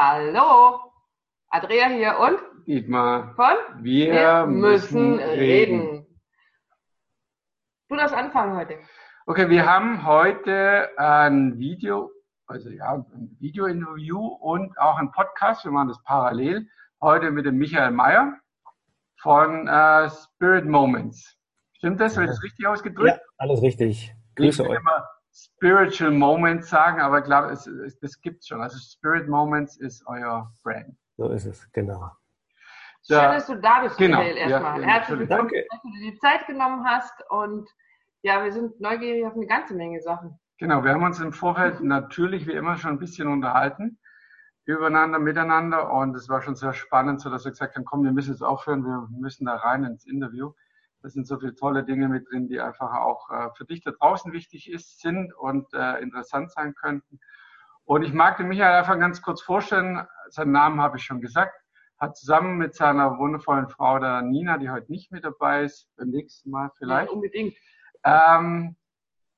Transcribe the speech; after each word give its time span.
Hallo, 0.00 0.78
Andrea 1.48 1.88
hier 1.88 2.16
und 2.20 2.38
Dietmar 2.68 3.34
von 3.34 3.82
Wir, 3.82 4.12
Wir 4.12 4.46
müssen, 4.46 5.16
müssen 5.16 5.18
reden. 5.18 5.80
reden. 5.80 6.20
Du 7.88 7.96
darfst 7.96 8.14
anfangen 8.14 8.56
heute. 8.56 8.78
Okay, 9.26 9.50
wir 9.50 9.66
haben 9.66 10.06
heute 10.06 10.88
ein 10.98 11.58
Video, 11.58 12.12
also 12.46 12.70
ja, 12.70 12.94
ein 12.94 13.36
Video-Interview 13.40 14.24
und 14.24 14.78
auch 14.78 14.98
ein 14.98 15.10
Podcast. 15.10 15.64
Wir 15.64 15.72
machen 15.72 15.88
das 15.88 16.00
parallel. 16.04 16.68
Heute 17.02 17.32
mit 17.32 17.44
dem 17.44 17.56
Michael 17.58 17.90
Mayer 17.90 18.34
von 19.20 19.66
äh, 19.66 20.08
Spirit 20.10 20.64
Moments. 20.64 21.36
Stimmt 21.72 21.98
das? 22.00 22.14
Habe 22.14 22.26
ich 22.26 22.30
das 22.30 22.42
richtig 22.44 22.68
ausgedrückt? 22.68 23.16
Ja, 23.16 23.20
alles 23.38 23.62
richtig. 23.62 24.14
ich 24.14 24.36
Grüße 24.36 24.62
euch. 24.62 24.78
immer 24.78 25.08
Spiritual 25.38 26.10
Moments 26.10 26.68
sagen, 26.68 27.00
aber 27.00 27.20
ich 27.20 27.24
glaube, 27.24 27.52
es, 27.52 27.66
es, 27.66 27.98
das 28.00 28.20
gibt's 28.20 28.48
schon. 28.48 28.60
Also 28.60 28.78
Spirit 28.78 29.28
Moments 29.28 29.76
ist 29.76 30.04
euer 30.06 30.52
Brand. 30.64 30.96
So 31.16 31.28
ist 31.30 31.46
es, 31.46 31.70
genau. 31.72 32.10
Schön, 33.06 33.18
dass 33.18 33.46
du 33.46 33.54
da 33.56 33.82
bist, 33.82 33.96
genau. 33.96 34.18
Michael, 34.18 34.36
erstmal. 34.36 34.80
Ja, 34.80 34.86
Herzlich 34.86 35.20
natürlich. 35.20 35.30
willkommen, 35.30 35.48
Danke. 35.50 35.66
dass 35.70 35.82
du 35.82 35.90
dir 35.90 36.10
die 36.10 36.18
Zeit 36.18 36.46
genommen 36.46 36.84
hast 36.84 37.14
und 37.30 37.68
ja, 38.22 38.42
wir 38.42 38.52
sind 38.52 38.80
neugierig 38.80 39.24
auf 39.26 39.34
eine 39.34 39.46
ganze 39.46 39.74
Menge 39.74 40.00
Sachen. 40.00 40.38
Genau, 40.58 40.82
wir 40.82 40.92
haben 40.92 41.04
uns 41.04 41.20
im 41.20 41.32
Vorfeld 41.32 41.80
natürlich 41.80 42.46
wie 42.48 42.52
immer 42.52 42.76
schon 42.76 42.90
ein 42.90 42.98
bisschen 42.98 43.28
unterhalten, 43.28 43.98
übereinander, 44.64 45.20
miteinander 45.20 45.92
und 45.92 46.16
es 46.16 46.28
war 46.28 46.42
schon 46.42 46.56
sehr 46.56 46.72
spannend, 46.72 47.20
so 47.20 47.30
dass 47.30 47.44
wir 47.44 47.52
gesagt 47.52 47.76
haben, 47.76 47.84
komm, 47.84 48.02
wir 48.02 48.12
müssen 48.12 48.32
jetzt 48.32 48.42
aufhören, 48.42 48.84
wir 48.84 49.08
müssen 49.10 49.46
da 49.46 49.54
rein 49.54 49.84
ins 49.84 50.04
Interview. 50.04 50.52
Da 51.02 51.08
sind 51.08 51.26
so 51.26 51.38
viele 51.38 51.54
tolle 51.54 51.84
Dinge 51.84 52.08
mit 52.08 52.30
drin, 52.30 52.48
die 52.48 52.60
einfach 52.60 52.92
auch 52.94 53.30
äh, 53.30 53.50
für 53.56 53.64
dich 53.64 53.82
da 53.82 53.92
draußen 53.92 54.32
wichtig 54.32 54.70
ist, 54.70 55.00
sind 55.00 55.32
und 55.34 55.72
äh, 55.72 56.00
interessant 56.00 56.50
sein 56.50 56.74
könnten. 56.74 57.20
Und 57.84 58.02
ich 58.02 58.12
mag 58.12 58.36
den 58.36 58.48
Michael 58.48 58.78
einfach 58.78 58.98
ganz 58.98 59.22
kurz 59.22 59.40
vorstellen, 59.40 60.06
seinen 60.28 60.52
Namen 60.52 60.80
habe 60.80 60.98
ich 60.98 61.04
schon 61.04 61.20
gesagt, 61.20 61.54
hat 61.98 62.16
zusammen 62.16 62.58
mit 62.58 62.74
seiner 62.74 63.18
wundervollen 63.18 63.68
Frau, 63.68 63.98
der 63.98 64.22
Nina, 64.22 64.58
die 64.58 64.70
heute 64.70 64.90
nicht 64.92 65.10
mit 65.10 65.24
dabei 65.24 65.64
ist, 65.64 65.88
beim 65.96 66.10
nächsten 66.10 66.50
Mal 66.50 66.70
vielleicht, 66.76 67.08
Ja, 67.08 67.14
unbedingt. 67.14 67.54
ähm, 68.04 68.76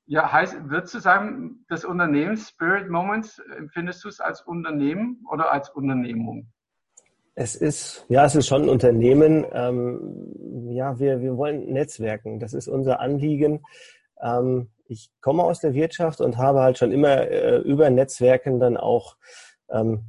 ja, 0.06 0.32
heißt, 0.32 0.68
würdest 0.68 0.94
du 0.94 0.98
sagen, 0.98 1.64
das 1.68 1.84
Unternehmen 1.84 2.36
Spirit 2.36 2.90
Moments, 2.90 3.38
empfindest 3.38 4.02
du 4.02 4.08
es 4.08 4.18
als 4.20 4.42
Unternehmen 4.42 5.24
oder 5.30 5.52
als 5.52 5.70
Unternehmung? 5.70 6.50
Es 7.41 7.55
ist, 7.55 8.05
ja, 8.10 8.27
es 8.27 8.34
ist 8.34 8.48
schon 8.48 8.64
ein 8.64 8.69
Unternehmen. 8.69 9.46
Ähm, 9.55 10.69
ja, 10.69 10.98
wir, 10.98 11.22
wir 11.22 11.38
wollen 11.38 11.72
netzwerken. 11.72 12.38
Das 12.38 12.52
ist 12.52 12.69
unser 12.69 13.00
Anliegen. 13.00 13.62
Ähm, 14.20 14.69
ich 14.84 15.10
komme 15.22 15.44
aus 15.44 15.58
der 15.58 15.72
Wirtschaft 15.72 16.20
und 16.20 16.36
habe 16.36 16.60
halt 16.60 16.77
schon 16.77 16.92
immer 16.92 17.30
äh, 17.30 17.56
über 17.60 17.88
Netzwerken 17.88 18.60
dann 18.60 18.77
auch 18.77 19.16
ähm, 19.70 20.05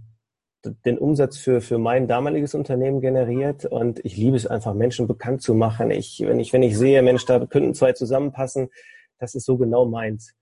den 0.83 0.97
Umsatz 0.97 1.37
für, 1.37 1.61
für 1.61 1.77
mein 1.77 2.09
damaliges 2.09 2.53
Unternehmen 2.53 2.99
generiert 2.99 3.63
und 3.63 4.03
ich 4.03 4.17
liebe 4.17 4.35
es 4.35 4.45
einfach, 4.45 4.73
Menschen 4.73 5.07
bekannt 5.07 5.41
zu 5.41 5.53
machen. 5.53 5.89
Ich, 5.89 6.21
wenn 6.27 6.37
ich, 6.37 6.51
wenn 6.51 6.63
ich 6.63 6.77
sehe, 6.77 7.01
Mensch, 7.01 7.25
da 7.25 7.45
könnten 7.45 7.73
zwei 7.73 7.93
zusammenpassen, 7.93 8.71
das 9.19 9.35
ist 9.35 9.45
so 9.45 9.55
genau 9.55 9.85
meins. 9.85 10.33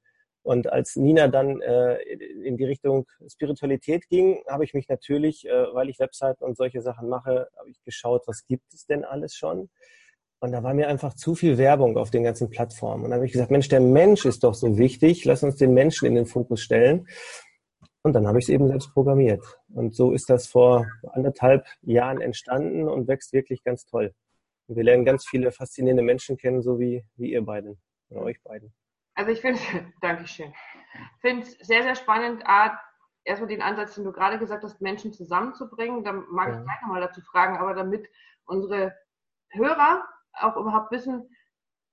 Und 0.42 0.72
als 0.72 0.96
Nina 0.96 1.28
dann 1.28 1.62
äh, 1.62 1.96
in 2.44 2.58
die 2.58 2.64
Richtung 2.64 3.08
Spiritualität 3.28 4.08
ging, 4.08 4.42
habe 4.48 4.64
ich 4.64 4.74
mich 4.74 4.88
natürlich, 4.88 5.48
äh, 5.48 5.74
weil 5.74 5.90
ich 5.90 6.00
Webseiten 6.00 6.44
und 6.44 6.58
solche 6.58 6.82
Sachen 6.82 7.10
mache, 7.10 7.50
habe 7.58 7.70
ich 7.70 7.84
geschaut, 7.84 8.24
was 8.26 8.46
gibt 8.46 8.74
es 8.74 8.86
denn 8.86 9.04
alles 9.04 9.36
schon? 9.36 9.70
Und 10.42 10.54
da 10.54 10.64
war 10.64 10.74
mir 10.74 10.88
einfach 10.88 11.14
zu 11.14 11.36
viel 11.36 11.58
Werbung 11.58 11.98
auf 11.98 12.12
den 12.12 12.24
ganzen 12.24 12.50
Plattformen. 12.50 13.04
Und 13.04 13.10
da 13.10 13.18
habe 13.18 13.26
ich 13.26 13.34
gesagt, 13.34 13.52
Mensch, 13.52 13.68
der 13.68 13.82
Mensch 13.82 14.26
ist 14.26 14.46
doch 14.46 14.54
so 14.54 14.78
wichtig, 14.78 15.26
lass 15.26 15.44
uns 15.44 15.58
den 15.58 15.74
Menschen 15.74 16.06
in 16.06 16.16
den 16.16 16.26
Fokus 16.26 16.62
stellen. 16.62 17.08
Und 18.04 18.14
dann 18.14 18.26
habe 18.26 18.40
ich 18.40 18.46
es 18.46 18.50
eben 18.50 18.68
selbst 18.70 18.94
programmiert. 18.94 19.44
Und 19.74 19.94
so 19.94 20.14
ist 20.14 20.30
das 20.30 20.48
vor 20.48 20.88
anderthalb 21.12 21.66
Jahren 21.82 22.22
entstanden 22.22 22.88
und 22.88 23.10
wächst 23.10 23.34
wirklich 23.34 23.64
ganz 23.64 23.86
toll. 23.86 24.14
Und 24.68 24.78
wir 24.78 24.84
lernen 24.84 25.04
ganz 25.04 25.28
viele 25.28 25.52
faszinierende 25.52 26.04
Menschen 26.04 26.38
kennen, 26.38 26.62
so 26.62 26.80
wie, 26.80 27.04
wie 27.18 27.34
ihr 27.34 27.44
beiden 27.44 27.78
oder 28.10 28.22
euch 28.22 28.42
beiden. 28.42 28.74
Also 29.20 29.32
ich 29.32 29.42
finde, 29.42 29.60
Dankeschön. 30.02 30.54
Ich 30.94 31.22
finde 31.22 31.44
es 31.46 31.52
sehr, 31.68 31.84
sehr 31.84 31.96
spannend, 31.96 32.42
A, 32.48 32.80
erstmal 33.26 33.50
den 33.50 33.62
Ansatz, 33.62 33.96
den 33.96 34.06
du 34.06 34.14
gerade 34.14 34.40
gesagt 34.40 34.64
hast, 34.64 34.80
Menschen 34.82 35.12
zusammenzubringen. 35.12 36.06
Da 36.06 36.14
mag 36.14 36.48
Ja. 36.48 36.58
ich 36.58 36.64
gleich 36.64 36.82
nochmal 36.82 37.02
dazu 37.02 37.20
fragen, 37.22 37.58
aber 37.58 37.74
damit 37.74 38.08
unsere 38.46 38.96
Hörer 39.50 40.08
auch 40.40 40.56
überhaupt 40.56 40.92
wissen, 40.92 41.30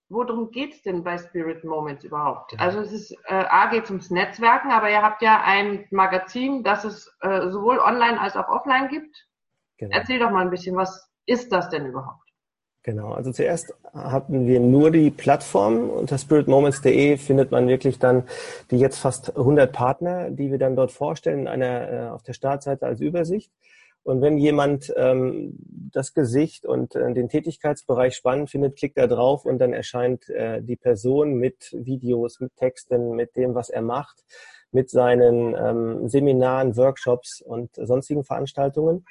worum 0.09 0.53
geht's 0.53 0.82
denn 0.82 1.03
bei 1.03 1.19
Spirit 1.19 1.64
Moments 1.64 2.04
überhaupt? 2.04 2.53
Ja. 2.53 2.60
Also 2.60 2.78
es 2.81 2.92
ist, 2.92 3.10
äh, 3.25 3.44
A 3.48 3.66
geht 3.66 3.88
ums 3.91 4.10
Netzwerken, 4.10 4.70
aber 4.70 4.88
ihr 4.88 5.03
habt 5.03 5.20
ja 5.20 5.43
ein 5.43 5.84
Magazin, 5.91 6.62
das 6.62 6.84
es 6.84 7.12
äh, 7.22 7.50
sowohl 7.50 7.81
online 7.81 8.20
als 8.20 8.37
auch 8.37 8.48
offline 8.48 8.87
gibt. 8.87 9.26
Genau. 9.78 9.97
Erzähl 9.97 10.20
doch 10.20 10.31
mal 10.31 10.43
ein 10.43 10.50
bisschen, 10.50 10.76
was 10.76 11.12
ist 11.26 11.50
das 11.50 11.69
denn 11.70 11.87
überhaupt? 11.87 12.25
Genau, 12.86 13.10
also 13.10 13.32
zuerst 13.32 13.74
hatten 13.92 14.47
wir 14.47 14.60
nur 14.60 14.92
die 14.92 15.10
Plattform. 15.10 15.91
Unter 15.91 16.19
spiritmoments.de 16.19 17.16
findet 17.16 17.50
man 17.50 17.66
wirklich 17.66 17.98
dann 17.98 18.22
die 18.70 18.78
jetzt 18.78 18.98
fast 18.98 19.36
100 19.36 19.72
Partner, 19.72 20.30
die 20.30 20.52
wir 20.52 20.58
dann 20.58 20.76
dort 20.76 20.92
vorstellen, 20.92 21.41
in 21.41 21.48
einer, 21.48 21.91
äh, 21.91 22.08
auf 22.10 22.22
der 22.22 22.32
Startseite 22.32 22.86
als 22.86 23.00
Übersicht. 23.00 23.50
Und 24.04 24.22
wenn 24.22 24.38
jemand 24.38 24.94
ähm, 24.96 25.58
das 25.92 26.14
Gesicht 26.14 26.64
und 26.64 26.94
äh, 26.94 27.12
den 27.12 27.28
Tätigkeitsbereich 27.28 28.14
spannend 28.14 28.50
findet, 28.50 28.76
klickt 28.76 28.98
er 28.98 29.08
drauf 29.08 29.46
und 29.46 29.58
dann 29.58 29.72
erscheint 29.72 30.28
äh, 30.28 30.62
die 30.62 30.76
Person 30.76 31.34
mit 31.34 31.72
Videos, 31.76 32.38
mit 32.38 32.54
Texten, 32.54 33.16
mit 33.16 33.34
dem, 33.34 33.56
was 33.56 33.69
er 33.69 33.82
macht, 33.82 34.22
mit 34.70 34.91
seinen 34.91 35.56
ähm, 35.56 36.08
Seminaren, 36.08 36.76
Workshops 36.76 37.41
und 37.41 37.75
sonstigen 37.75 38.22
Veranstaltungen. 38.22 39.04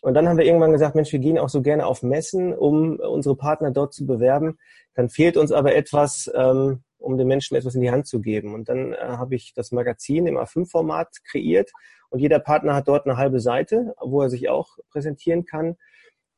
Und 0.00 0.14
dann 0.14 0.28
haben 0.28 0.38
wir 0.38 0.44
irgendwann 0.44 0.72
gesagt, 0.72 0.94
Mensch, 0.94 1.12
wir 1.12 1.18
gehen 1.18 1.38
auch 1.38 1.48
so 1.48 1.60
gerne 1.60 1.86
auf 1.86 2.02
Messen, 2.02 2.54
um 2.54 2.98
unsere 3.00 3.36
Partner 3.36 3.70
dort 3.70 3.92
zu 3.92 4.06
bewerben. 4.06 4.58
Dann 4.94 5.08
fehlt 5.08 5.36
uns 5.36 5.50
aber 5.50 5.74
etwas, 5.74 6.30
ähm, 6.34 6.82
um 6.98 7.16
den 7.16 7.28
Menschen 7.28 7.56
etwas 7.56 7.74
in 7.74 7.80
die 7.80 7.90
Hand 7.90 8.06
zu 8.06 8.20
geben. 8.20 8.54
Und 8.54 8.68
dann 8.68 8.92
äh, 8.92 8.96
habe 8.98 9.34
ich 9.34 9.54
das 9.54 9.72
Magazin 9.72 10.26
im 10.26 10.36
A5-Format 10.36 11.24
kreiert 11.24 11.72
und 12.10 12.20
jeder 12.20 12.38
Partner 12.38 12.74
hat 12.74 12.88
dort 12.88 13.06
eine 13.06 13.16
halbe 13.16 13.40
Seite, 13.40 13.94
wo 14.00 14.22
er 14.22 14.30
sich 14.30 14.48
auch 14.48 14.78
präsentieren 14.90 15.44
kann. 15.44 15.76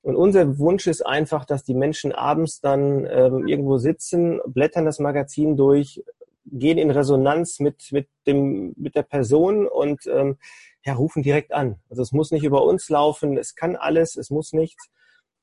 Und 0.02 0.16
unser 0.16 0.58
Wunsch 0.58 0.86
ist 0.86 1.06
einfach, 1.06 1.44
dass 1.44 1.62
die 1.62 1.74
Menschen 1.74 2.12
abends 2.12 2.60
dann 2.60 3.06
ähm, 3.10 3.46
irgendwo 3.46 3.76
sitzen, 3.76 4.40
blättern 4.46 4.86
das 4.86 4.98
Magazin 4.98 5.56
durch, 5.56 6.02
gehen 6.46 6.78
in 6.78 6.90
Resonanz 6.90 7.60
mit, 7.60 7.88
mit, 7.92 8.08
dem, 8.26 8.72
mit 8.76 8.96
der 8.96 9.02
Person 9.02 9.68
und 9.68 10.06
ähm, 10.06 10.38
ja, 10.84 10.94
rufen 10.94 11.22
direkt 11.22 11.52
an. 11.52 11.80
Also 11.88 12.02
es 12.02 12.12
muss 12.12 12.30
nicht 12.30 12.44
über 12.44 12.64
uns 12.64 12.88
laufen, 12.88 13.36
es 13.36 13.54
kann 13.54 13.76
alles, 13.76 14.16
es 14.16 14.30
muss 14.30 14.52
nichts. 14.52 14.88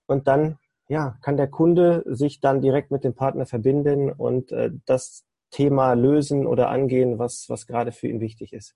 Und 0.08 0.28
dann 0.28 0.58
ja, 0.90 1.18
kann 1.22 1.38
der 1.38 1.48
Kunde 1.48 2.04
sich 2.06 2.40
dann 2.40 2.62
direkt 2.62 2.92
mit 2.92 3.04
dem 3.04 3.14
Partner 3.14 3.46
verbinden 3.46 4.12
und 4.12 4.52
äh, 4.52 4.72
das 4.86 5.26
Thema 5.52 5.94
lösen 5.94 6.48
oder 6.48 6.70
angehen, 6.70 7.20
was, 7.20 7.46
was 7.50 7.68
gerade 7.68 7.92
für 7.92 8.08
ihn 8.08 8.20
wichtig 8.20 8.54
ist. 8.54 8.76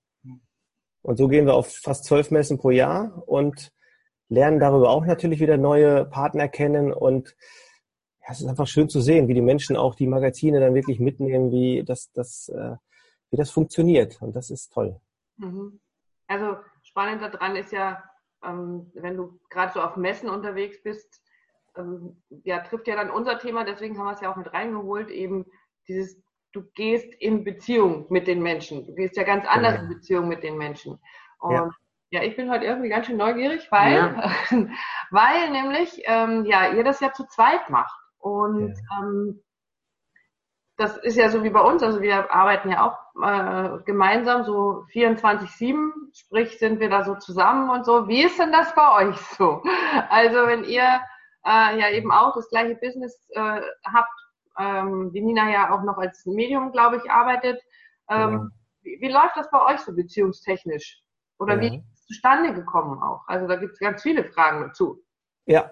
Und 1.02 1.18
so 1.18 1.28
gehen 1.28 1.46
wir 1.46 1.56
auf 1.56 1.68
fast 1.68 2.06
zwölf 2.06 2.32
Messen 2.32 2.58
pro 2.58 2.70
Jahr 2.70 3.24
und 3.28 3.72
lernen 4.30 4.60
darüber 4.60 4.92
auch 4.92 5.06
natürlich 5.06 5.40
wieder 5.40 5.58
neue 5.58 6.06
Partner 6.06 6.48
kennen 6.48 6.94
und 6.94 7.36
ja, 8.22 8.28
es 8.32 8.42
ist 8.42 8.48
einfach 8.48 8.68
schön 8.68 8.88
zu 8.88 9.02
sehen, 9.02 9.28
wie 9.28 9.34
die 9.34 9.42
Menschen 9.42 9.76
auch 9.76 9.96
die 9.96 10.08
Magazine 10.08 10.60
dann 10.60 10.76
wirklich 10.76 11.00
mitnehmen, 11.00 11.52
wie 11.52 11.84
das, 11.84 12.12
das, 12.14 12.50
äh, 12.50 12.76
wie 13.32 13.38
das 13.38 13.50
funktioniert. 13.50 14.22
Und 14.22 14.36
das 14.36 14.52
ist 14.52 14.72
toll. 14.72 15.00
Mhm. 15.38 15.80
Also 16.32 16.58
spannend 16.84 17.22
daran 17.22 17.56
ist 17.56 17.72
ja, 17.72 18.04
ähm, 18.46 18.90
wenn 18.96 19.18
du 19.18 19.40
gerade 19.50 19.74
so 19.74 19.82
auf 19.82 19.98
Messen 19.98 20.30
unterwegs 20.30 20.82
bist, 20.82 21.22
ähm, 21.78 22.22
ja, 22.44 22.60
trifft 22.60 22.88
ja 22.88 22.96
dann 22.96 23.12
unser 23.12 23.38
Thema, 23.38 23.64
deswegen 23.66 23.98
haben 23.98 24.06
wir 24.06 24.14
es 24.14 24.22
ja 24.22 24.32
auch 24.32 24.38
mit 24.38 24.54
reingeholt, 24.54 25.10
eben 25.10 25.46
dieses, 25.88 26.22
du 26.54 26.64
gehst 26.76 27.14
in 27.20 27.44
Beziehung 27.44 28.06
mit 28.10 28.28
den 28.28 28.42
Menschen. 28.42 28.86
Du 28.86 28.94
gehst 28.96 29.16
ja 29.18 29.24
ganz 29.24 29.46
anders 29.46 29.74
Genau. 29.76 29.84
in 29.84 29.90
Beziehung 29.90 30.28
mit 30.28 30.44
den 30.44 30.58
Menschen. 30.58 31.00
Und 31.40 31.54
Ja. 31.54 31.70
ja, 32.12 32.24
ich 32.24 32.36
bin 32.36 32.50
heute 32.50 32.66
irgendwie 32.66 32.90
ganz 32.90 33.08
schön 33.08 33.18
neugierig, 33.18 33.70
weil, 33.72 33.94
Ja. 33.96 34.32
weil 35.12 35.50
nämlich, 35.52 36.02
ähm, 36.06 36.46
ja, 36.46 36.72
ihr 36.74 36.84
das 36.84 37.00
ja 37.02 37.12
zu 37.14 37.26
zweit 37.28 37.70
macht. 37.70 37.98
Und 38.20 38.74
ähm, 39.02 39.42
das 40.82 40.98
ist 40.98 41.16
ja 41.16 41.30
so 41.30 41.44
wie 41.44 41.52
bei 41.52 41.62
uns, 41.62 41.84
also 41.84 42.02
wir 42.02 42.34
arbeiten 42.34 42.70
ja 42.72 42.86
auch 42.88 42.98
äh, 43.24 43.84
gemeinsam 43.84 44.44
so 44.44 44.86
24-7, 44.92 45.92
sprich 46.14 46.58
sind 46.58 46.80
wir 46.80 46.90
da 46.90 47.04
so 47.04 47.16
zusammen 47.16 47.70
und 47.70 47.86
so. 47.86 48.08
Wie 48.08 48.24
ist 48.24 48.40
denn 48.40 48.52
das 48.52 48.74
bei 48.74 49.08
euch 49.08 49.18
so? 49.38 49.62
Also 50.10 50.48
wenn 50.48 50.64
ihr 50.64 51.02
äh, 51.46 51.80
ja 51.80 51.90
eben 51.92 52.12
auch 52.12 52.34
das 52.36 52.50
gleiche 52.50 52.76
Business 52.76 53.30
äh, 53.36 53.62
habt, 53.86 54.18
ähm, 54.58 55.12
die 55.14 55.22
Nina 55.22 55.50
ja 55.52 55.72
auch 55.72 55.84
noch 55.84 55.98
als 55.98 56.26
Medium, 56.26 56.72
glaube 56.72 56.98
ich, 56.98 57.12
arbeitet. 57.12 57.62
Ähm, 58.10 58.30
Genau. 58.32 58.44
wie, 58.82 58.98
wie 59.02 59.12
läuft 59.12 59.38
das 59.38 59.50
bei 59.52 59.62
euch 59.74 59.80
so 59.82 59.94
beziehungstechnisch? 59.94 61.02
Oder 61.40 61.56
Ja. 61.56 61.62
wie 61.62 61.78
ist 61.78 61.94
es 61.94 62.06
zustande 62.08 62.54
gekommen 62.54 63.02
auch? 63.02 63.22
Also 63.28 63.48
da 63.48 63.56
gibt 63.56 63.74
es 63.74 63.80
ganz 63.80 64.02
viele 64.02 64.24
Fragen 64.24 64.62
dazu. 64.62 64.98
Ja, 65.46 65.72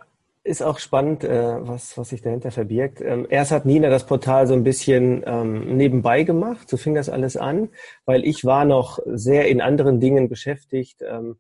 ist 0.50 0.64
auch 0.64 0.80
spannend, 0.80 1.24
äh, 1.24 1.68
was, 1.68 1.98
was 1.98 2.10
sich 2.10 2.22
dahinter 2.22 2.50
verbirgt. 2.50 3.02
Ähm, 3.02 3.28
erst 3.30 3.52
hat 3.52 3.66
Nina 3.66 3.90
das 3.90 4.08
Portal 4.08 4.48
so 4.48 4.56
ein 4.56 4.64
bisschen 4.64 5.24
ähm, 5.26 5.78
nebenbei 5.78 6.24
gemacht, 6.24 6.68
so 6.68 6.76
fing 6.76 6.96
das 6.96 7.08
alles 7.08 7.38
an, 7.38 7.70
weil 8.06 8.26
ich 8.26 8.44
war 8.44 8.66
noch 8.66 9.00
sehr 9.06 9.48
in 9.48 9.62
anderen 9.62 10.00
Dingen 10.00 10.28
beschäftigt, 10.28 11.04
ähm, 11.08 11.38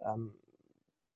ähm, 0.00 0.34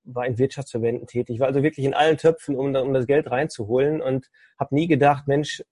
war 0.03 0.27
in 0.27 0.39
Wirtschaftsverbänden 0.39 1.07
tätig, 1.07 1.39
war 1.39 1.47
also 1.47 1.63
wirklich 1.63 1.87
in 1.87 1.95
allen 1.95 2.19
Töpfen, 2.19 2.57
um, 2.57 2.75
um 2.75 2.93
das 2.93 3.07
Geld 3.07 3.31
reinzuholen 3.31 4.03
und 4.03 4.29
habe 4.59 4.75
nie 4.75 4.89
gedacht, 4.89 5.29
Mensch, 5.29 5.63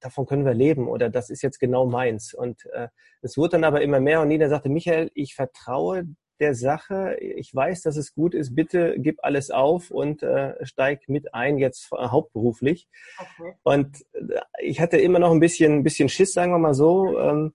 davon 0.00 0.24
können 0.24 0.46
wir 0.46 0.54
leben 0.54 0.88
oder 0.88 1.10
das 1.10 1.28
ist 1.28 1.42
jetzt 1.42 1.58
genau 1.58 1.84
meins. 1.84 2.32
Und 2.32 2.64
äh, 2.72 2.88
es 3.20 3.36
wurde 3.36 3.50
dann 3.50 3.64
aber 3.64 3.82
immer 3.82 4.00
mehr 4.00 4.22
und 4.22 4.28
Nina 4.28 4.48
sagte, 4.48 4.70
Michael, 4.70 5.10
ich 5.14 5.34
vertraue 5.34 6.06
der 6.40 6.54
Sache. 6.54 7.16
Ich 7.20 7.54
weiß, 7.54 7.82
dass 7.82 7.96
es 7.96 8.14
gut 8.14 8.34
ist. 8.34 8.54
Bitte 8.54 8.94
gib 8.98 9.18
alles 9.22 9.50
auf 9.50 9.90
und 9.90 10.22
äh, 10.22 10.54
steig 10.64 11.08
mit 11.08 11.34
ein, 11.34 11.58
jetzt 11.58 11.92
äh, 11.92 12.08
hauptberuflich. 12.08 12.88
Okay. 13.18 13.54
Und 13.62 14.04
äh, 14.12 14.40
ich 14.62 14.80
hatte 14.80 14.96
immer 14.96 15.18
noch 15.18 15.30
ein 15.30 15.40
bisschen, 15.40 15.74
ein 15.74 15.82
bisschen 15.82 16.08
Schiss, 16.08 16.32
sagen 16.32 16.52
wir 16.52 16.58
mal 16.58 16.74
so. 16.74 17.18
Ähm, 17.18 17.54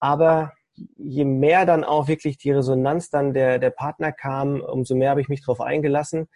aber 0.00 0.52
je 0.96 1.24
mehr 1.24 1.66
dann 1.66 1.84
auch 1.84 2.08
wirklich 2.08 2.36
die 2.36 2.50
Resonanz 2.50 3.08
dann 3.10 3.32
der, 3.32 3.58
der 3.58 3.70
Partner 3.70 4.12
kam, 4.12 4.60
umso 4.60 4.94
mehr 4.94 5.10
habe 5.10 5.20
ich 5.20 5.28
mich 5.28 5.40
darauf 5.40 5.60
eingelassen. 5.60 6.28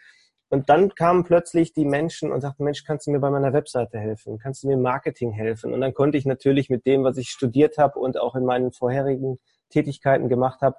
Und 0.50 0.70
dann 0.70 0.94
kamen 0.94 1.24
plötzlich 1.24 1.74
die 1.74 1.84
Menschen 1.84 2.32
und 2.32 2.40
sagten, 2.40 2.64
Mensch, 2.64 2.84
kannst 2.84 3.06
du 3.06 3.10
mir 3.10 3.20
bei 3.20 3.30
meiner 3.30 3.52
Webseite 3.52 3.98
helfen? 3.98 4.38
Kannst 4.38 4.62
du 4.62 4.68
mir 4.68 4.74
im 4.74 4.82
Marketing 4.82 5.30
helfen? 5.30 5.74
Und 5.74 5.82
dann 5.82 5.92
konnte 5.92 6.16
ich 6.16 6.24
natürlich 6.24 6.70
mit 6.70 6.86
dem, 6.86 7.04
was 7.04 7.18
ich 7.18 7.28
studiert 7.28 7.76
habe 7.76 7.98
und 7.98 8.18
auch 8.18 8.34
in 8.34 8.46
meinen 8.46 8.72
vorherigen 8.72 9.38
Tätigkeiten 9.68 10.30
gemacht 10.30 10.62
habe, 10.62 10.76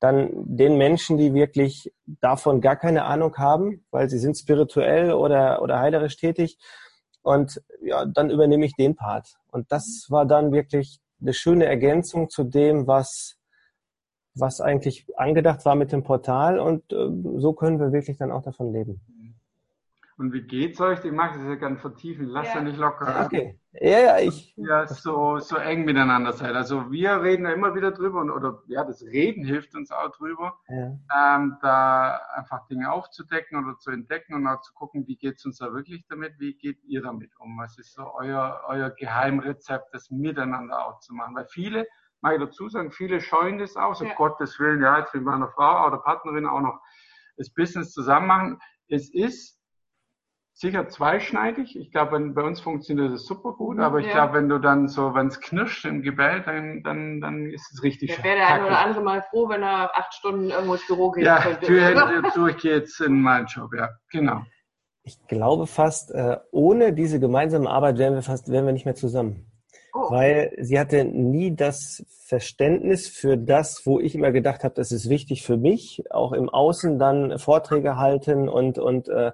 dann 0.00 0.30
den 0.34 0.76
Menschen, 0.76 1.16
die 1.16 1.32
wirklich 1.32 1.92
davon 2.06 2.60
gar 2.60 2.76
keine 2.76 3.04
Ahnung 3.04 3.36
haben, 3.36 3.84
weil 3.90 4.10
sie 4.10 4.18
sind 4.18 4.36
spirituell 4.36 5.12
oder, 5.12 5.62
oder 5.62 5.78
heilerisch 5.78 6.16
tätig. 6.16 6.58
Und 7.22 7.62
ja, 7.82 8.04
dann 8.04 8.30
übernehme 8.30 8.66
ich 8.66 8.74
den 8.76 8.94
Part. 8.94 9.36
Und 9.50 9.72
das 9.72 10.06
war 10.10 10.26
dann 10.26 10.52
wirklich 10.52 11.00
eine 11.20 11.32
schöne 11.32 11.64
Ergänzung 11.64 12.28
zu 12.28 12.44
dem, 12.44 12.86
was, 12.86 13.36
was 14.34 14.60
eigentlich 14.60 15.06
angedacht 15.16 15.64
war 15.64 15.74
mit 15.74 15.92
dem 15.92 16.04
Portal. 16.04 16.60
Und 16.60 16.92
äh, 16.92 17.08
so 17.38 17.52
können 17.54 17.80
wir 17.80 17.92
wirklich 17.92 18.18
dann 18.18 18.30
auch 18.30 18.42
davon 18.42 18.72
leben. 18.72 19.00
Und 20.18 20.32
wie 20.32 20.42
geht's 20.42 20.80
euch? 20.80 21.04
Ich 21.04 21.12
mag 21.12 21.34
das 21.34 21.42
ja 21.42 21.56
gerne 21.56 21.76
vertiefen. 21.76 22.26
Lass 22.28 22.48
ja. 22.48 22.54
ja 22.54 22.60
nicht 22.62 22.78
locker. 22.78 23.26
Okay. 23.26 23.60
Ja, 23.72 23.98
ja, 23.98 24.18
ich. 24.18 24.54
Ja, 24.56 24.86
so, 24.86 25.38
so 25.38 25.56
eng 25.56 25.84
miteinander 25.84 26.32
seid. 26.32 26.54
Also 26.54 26.90
wir 26.90 27.20
reden 27.22 27.44
ja 27.44 27.52
immer 27.52 27.74
wieder 27.74 27.90
drüber 27.90 28.22
und, 28.22 28.30
oder 28.30 28.62
ja, 28.68 28.84
das 28.84 29.02
Reden 29.02 29.44
hilft 29.44 29.74
uns 29.74 29.90
auch 29.90 30.10
drüber, 30.16 30.58
ja. 30.68 31.36
ähm, 31.36 31.58
da 31.60 32.18
einfach 32.34 32.66
Dinge 32.68 32.90
aufzudecken 32.90 33.62
oder 33.62 33.76
zu 33.78 33.90
entdecken 33.90 34.34
und 34.34 34.46
auch 34.46 34.62
zu 34.62 34.72
gucken, 34.72 35.06
wie 35.06 35.16
geht's 35.16 35.44
uns 35.44 35.58
da 35.58 35.74
wirklich 35.74 36.06
damit? 36.08 36.32
Wie 36.38 36.54
geht 36.54 36.82
ihr 36.84 37.02
damit 37.02 37.32
um? 37.38 37.58
Was 37.58 37.76
ist 37.78 37.92
so 37.92 38.10
euer, 38.14 38.62
euer 38.68 38.88
Geheimrezept, 38.88 39.92
das 39.92 40.10
miteinander 40.10 40.86
auch 40.86 41.00
zu 41.00 41.12
machen? 41.12 41.34
Weil 41.34 41.46
viele, 41.50 41.86
mag 42.22 42.36
ich 42.36 42.40
dazu 42.40 42.70
sagen, 42.70 42.90
viele 42.90 43.20
scheuen 43.20 43.58
das 43.58 43.76
aus, 43.76 44.00
ja. 44.00 44.06
um 44.06 44.14
Gottes 44.14 44.58
Willen, 44.58 44.80
ja, 44.80 45.00
jetzt 45.00 45.12
mit 45.12 45.24
meiner 45.24 45.48
Frau 45.48 45.86
oder 45.86 45.98
Partnerin 45.98 46.46
auch 46.46 46.62
noch 46.62 46.80
das 47.36 47.52
Business 47.52 47.92
zusammen 47.92 48.26
machen. 48.26 48.58
Es 48.88 49.12
ist 49.12 49.55
sicher 50.56 50.88
zweischneidig. 50.88 51.78
Ich 51.78 51.92
glaube, 51.92 52.18
bei 52.18 52.42
uns 52.42 52.60
funktioniert 52.60 53.12
das 53.12 53.26
super 53.26 53.52
gut, 53.52 53.78
aber 53.78 54.00
ich 54.00 54.06
ja. 54.06 54.12
glaube, 54.12 54.38
wenn 54.38 54.48
du 54.48 54.58
dann 54.58 54.88
so, 54.88 55.14
wenn 55.14 55.26
es 55.26 55.38
knirscht 55.40 55.84
im 55.84 56.00
Gebell, 56.00 56.42
dann, 56.44 56.82
dann, 56.82 57.20
dann 57.20 57.46
ist 57.50 57.70
es 57.74 57.82
richtig. 57.82 58.16
Da 58.16 58.24
wäre 58.24 58.36
der 58.36 58.48
eine 58.48 58.66
oder 58.66 58.78
andere 58.78 59.02
mal 59.02 59.22
froh, 59.30 59.50
wenn 59.50 59.62
er 59.62 59.94
acht 59.94 60.14
Stunden 60.14 60.48
irgendwo 60.48 60.74
ins 60.74 60.86
Büro 60.86 61.10
geht. 61.10 61.26
Ja, 61.26 61.40
Tür 61.40 62.22
zu, 62.32 62.46
ich 62.46 62.56
gehe 62.56 62.76
jetzt 62.76 63.00
in 63.02 63.20
meinen 63.20 63.46
Job, 63.46 63.70
ja, 63.76 63.90
genau. 64.10 64.42
Ich 65.02 65.24
glaube 65.28 65.66
fast, 65.66 66.10
äh, 66.12 66.38
ohne 66.50 66.94
diese 66.94 67.20
gemeinsame 67.20 67.68
Arbeit 67.68 67.98
wären 67.98 68.14
wir 68.14 68.22
fast, 68.22 68.50
wären 68.50 68.64
wir 68.64 68.72
nicht 68.72 68.86
mehr 68.86 68.94
zusammen. 68.94 69.52
Oh. 69.92 70.10
Weil 70.10 70.56
sie 70.58 70.78
hatte 70.78 71.04
nie 71.04 71.54
das 71.54 72.04
Verständnis 72.24 73.08
für 73.08 73.36
das, 73.36 73.82
wo 73.84 74.00
ich 74.00 74.14
immer 74.14 74.32
gedacht 74.32 74.64
habe, 74.64 74.74
das 74.74 74.90
ist 74.90 75.08
wichtig 75.10 75.42
für 75.42 75.58
mich, 75.58 76.02
auch 76.10 76.32
im 76.32 76.48
Außen 76.48 76.98
dann 76.98 77.38
Vorträge 77.38 77.98
halten 77.98 78.48
und, 78.48 78.78
und 78.78 79.08
äh, 79.08 79.32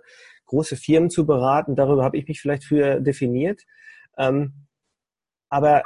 große 0.53 0.77
Firmen 0.77 1.09
zu 1.09 1.25
beraten. 1.25 1.75
Darüber 1.75 2.05
habe 2.05 2.19
ich 2.19 2.29
mich 2.29 2.41
vielleicht 2.41 2.65
früher 2.65 3.01
definiert. 3.01 3.63
Ähm, 4.19 4.67
aber 5.49 5.83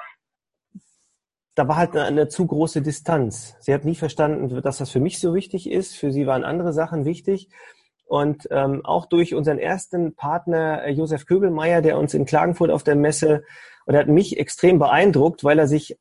da 1.55 1.69
war 1.69 1.77
halt 1.77 1.93
eine, 1.93 2.05
eine, 2.05 2.29
zu 2.29 2.47
große 2.47 2.83
Distanz. 2.83 3.57
Sie 3.61 3.73
hat 3.73 3.85
nie 3.85 3.95
verstanden, 3.95 4.61
dass 4.61 4.79
das 4.79 4.91
für 4.91 5.01
mich 5.01 5.21
so 5.21 5.35
wichtig 5.35 5.71
ist. 5.71 5.97
Für 5.97 6.11
sie 6.11 6.27
waren 6.27 6.45
andere 6.45 6.73
Sachen 6.73 7.05
wichtig. 7.05 7.49
Und 8.05 8.49
ähm, 8.51 8.85
auch 8.85 9.07
durch 9.07 9.35
unseren 9.35 9.59
ersten 9.59 10.15
Partner 10.15 10.85
äh, 10.85 10.91
Josef 10.91 11.27
Köbelmeier, 11.27 11.81
der 11.81 11.99
uns 11.99 12.13
in 12.15 12.25
Klagenfurt 12.25 12.71
auf 12.71 12.83
der 12.83 12.97
Messe, 12.97 13.45
und 13.85 13.95
er 13.95 14.01
hat 14.01 14.09
mich 14.09 14.39
extrem 14.39 14.81
beeindruckt, 14.81 15.45
weil 15.45 15.61
er 15.61 15.69
sich 15.69 15.97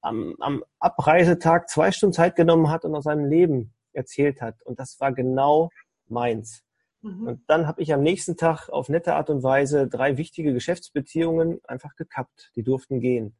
am, 0.00 0.34
am 0.40 0.64
Abreisetag 0.78 1.68
zwei 1.68 1.92
Stunden 1.92 2.14
Zeit 2.14 2.34
genommen 2.34 2.70
hat 2.70 2.84
und 2.84 2.94
aus 2.94 3.04
seinem 3.04 3.26
Leben 3.26 3.74
erzählt 3.92 4.40
hat. 4.40 4.62
Und 4.64 4.80
das 4.80 4.98
war 5.00 5.12
genau 5.12 5.70
meins. 6.08 6.65
Mhm. 7.06 7.26
Und 7.26 7.40
dann 7.46 7.66
habe 7.66 7.82
ich 7.82 7.92
am 7.92 8.02
nächsten 8.02 8.36
Tag 8.36 8.68
auf 8.68 8.88
nette 8.88 9.14
Art 9.14 9.30
und 9.30 9.42
Weise 9.42 9.86
drei 9.86 10.16
wichtige 10.16 10.52
Geschäftsbeziehungen 10.52 11.60
einfach 11.64 11.94
gekappt. 11.96 12.50
Die 12.56 12.62
durften 12.62 13.00
gehen. 13.00 13.36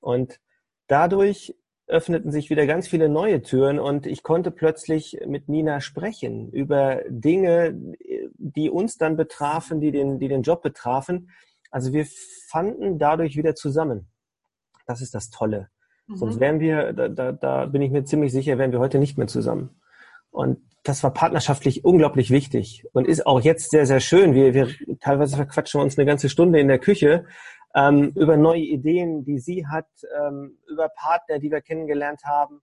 Und 0.00 0.40
dadurch 0.86 1.56
öffneten 1.86 2.30
sich 2.30 2.48
wieder 2.48 2.66
ganz 2.66 2.88
viele 2.88 3.08
neue 3.08 3.42
Türen 3.42 3.78
und 3.78 4.06
ich 4.06 4.22
konnte 4.22 4.50
plötzlich 4.50 5.18
mit 5.26 5.50
Nina 5.50 5.82
sprechen 5.82 6.50
über 6.50 7.02
Dinge, 7.08 7.78
die 8.36 8.70
uns 8.70 8.96
dann 8.96 9.16
betrafen, 9.16 9.80
die 9.80 9.90
den, 9.90 10.18
die 10.18 10.28
den 10.28 10.42
Job 10.42 10.62
betrafen. 10.62 11.30
Also 11.70 11.92
wir 11.92 12.06
fanden 12.48 12.98
dadurch 12.98 13.36
wieder 13.36 13.54
zusammen. 13.54 14.08
Das 14.86 15.02
ist 15.02 15.14
das 15.14 15.28
Tolle. 15.28 15.68
Mhm. 16.06 16.16
Sonst 16.16 16.40
wären 16.40 16.60
wir, 16.60 16.94
da, 16.94 17.08
da, 17.08 17.32
da 17.32 17.66
bin 17.66 17.82
ich 17.82 17.90
mir 17.90 18.04
ziemlich 18.04 18.32
sicher, 18.32 18.56
wären 18.56 18.72
wir 18.72 18.78
heute 18.78 18.98
nicht 18.98 19.18
mehr 19.18 19.26
zusammen. 19.26 19.80
Und 20.30 20.60
das 20.84 21.02
war 21.02 21.12
partnerschaftlich 21.12 21.84
unglaublich 21.84 22.30
wichtig 22.30 22.86
und 22.92 23.08
ist 23.08 23.26
auch 23.26 23.40
jetzt 23.40 23.70
sehr, 23.70 23.86
sehr 23.86 24.00
schön. 24.00 24.34
Wir, 24.34 24.52
wir 24.52 24.68
teilweise 25.00 25.36
verquatschen 25.36 25.80
uns 25.80 25.98
eine 25.98 26.06
ganze 26.06 26.28
Stunde 26.28 26.60
in 26.60 26.68
der 26.68 26.78
Küche 26.78 27.26
ähm, 27.74 28.12
über 28.14 28.36
neue 28.36 28.60
Ideen, 28.60 29.24
die 29.24 29.38
sie 29.38 29.66
hat, 29.66 29.88
ähm, 30.20 30.58
über 30.68 30.90
Partner, 30.90 31.38
die 31.38 31.50
wir 31.50 31.62
kennengelernt 31.62 32.22
haben. 32.24 32.60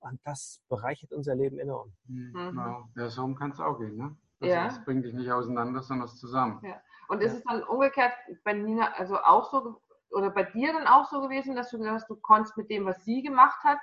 Und 0.00 0.20
das 0.24 0.60
bereichert 0.68 1.12
unser 1.12 1.34
Leben 1.34 1.58
enorm. 1.58 1.92
Mhm. 2.06 2.32
Genau. 2.32 2.84
Ja, 2.96 3.08
so 3.08 3.34
kann 3.34 3.52
es 3.52 3.60
auch 3.60 3.78
gehen. 3.78 3.96
Ne? 3.96 4.16
Das, 4.40 4.48
ja. 4.48 4.64
das 4.64 4.84
bringt 4.84 5.04
dich 5.04 5.14
nicht 5.14 5.30
auseinander, 5.30 5.82
sondern 5.82 6.06
es 6.06 6.16
zusammen. 6.16 6.60
Ja. 6.64 6.80
Und 7.08 7.22
ist 7.22 7.34
es 7.34 7.44
dann 7.44 7.62
umgekehrt 7.62 8.12
bei 8.44 8.52
Nina 8.52 8.92
also 8.96 9.16
auch 9.16 9.50
so 9.50 9.80
oder 10.10 10.30
bei 10.30 10.42
dir 10.42 10.72
dann 10.72 10.86
auch 10.88 11.08
so 11.08 11.20
gewesen, 11.20 11.54
dass 11.54 11.70
du 11.70 11.78
gesagt 11.78 11.94
hast, 11.94 12.10
du 12.10 12.16
konntest 12.16 12.56
mit 12.56 12.68
dem, 12.68 12.84
was 12.84 13.04
sie 13.04 13.22
gemacht 13.22 13.62
hat, 13.62 13.78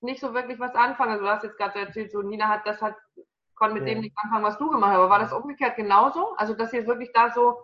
nicht 0.00 0.20
so 0.20 0.34
wirklich 0.34 0.60
was 0.60 0.74
anfangen. 0.74 1.12
Also 1.12 1.24
du 1.24 1.30
hast 1.30 1.42
jetzt 1.42 1.56
gerade 1.56 1.80
erzählt, 1.80 2.12
so 2.12 2.22
Nina 2.22 2.48
hat 2.48 2.66
das 2.66 2.80
halt, 2.80 2.94
konnte 3.54 3.74
mit 3.74 3.86
ja. 3.86 3.94
dem 3.94 4.00
nicht 4.02 4.16
anfangen, 4.16 4.44
was 4.44 4.58
du 4.58 4.68
gemacht 4.68 4.90
hast. 4.90 4.98
Aber 4.98 5.10
war 5.10 5.18
das 5.18 5.32
umgekehrt 5.32 5.76
genauso? 5.76 6.34
Also 6.36 6.54
dass 6.54 6.72
ihr 6.72 6.86
wirklich 6.86 7.12
da 7.12 7.30
so 7.30 7.58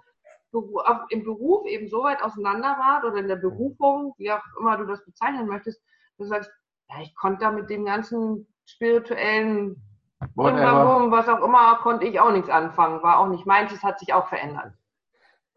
im 1.10 1.24
Beruf 1.24 1.66
eben 1.66 1.88
so 1.88 2.02
weit 2.02 2.22
auseinander 2.22 2.76
wart 2.78 3.04
oder 3.04 3.16
in 3.16 3.28
der 3.28 3.36
Berufung, 3.36 4.14
wie 4.18 4.32
auch 4.32 4.42
immer 4.58 4.76
du 4.76 4.84
das 4.84 5.04
bezeichnen 5.04 5.46
möchtest, 5.46 5.80
du 6.18 6.24
sagst, 6.24 6.50
ja, 6.88 6.96
ich 7.02 7.14
konnte 7.14 7.44
da 7.44 7.52
mit 7.52 7.70
dem 7.70 7.84
ganzen 7.84 8.46
spirituellen 8.64 9.80
was 10.36 11.28
auch 11.28 11.42
immer, 11.42 11.78
konnte 11.82 12.06
ich 12.06 12.20
auch 12.20 12.32
nichts 12.32 12.50
anfangen. 12.50 13.02
War 13.02 13.18
auch 13.18 13.28
nicht 13.28 13.46
meins, 13.46 13.72
es 13.72 13.82
hat 13.82 13.98
sich 13.98 14.12
auch 14.12 14.28
verändert. 14.28 14.74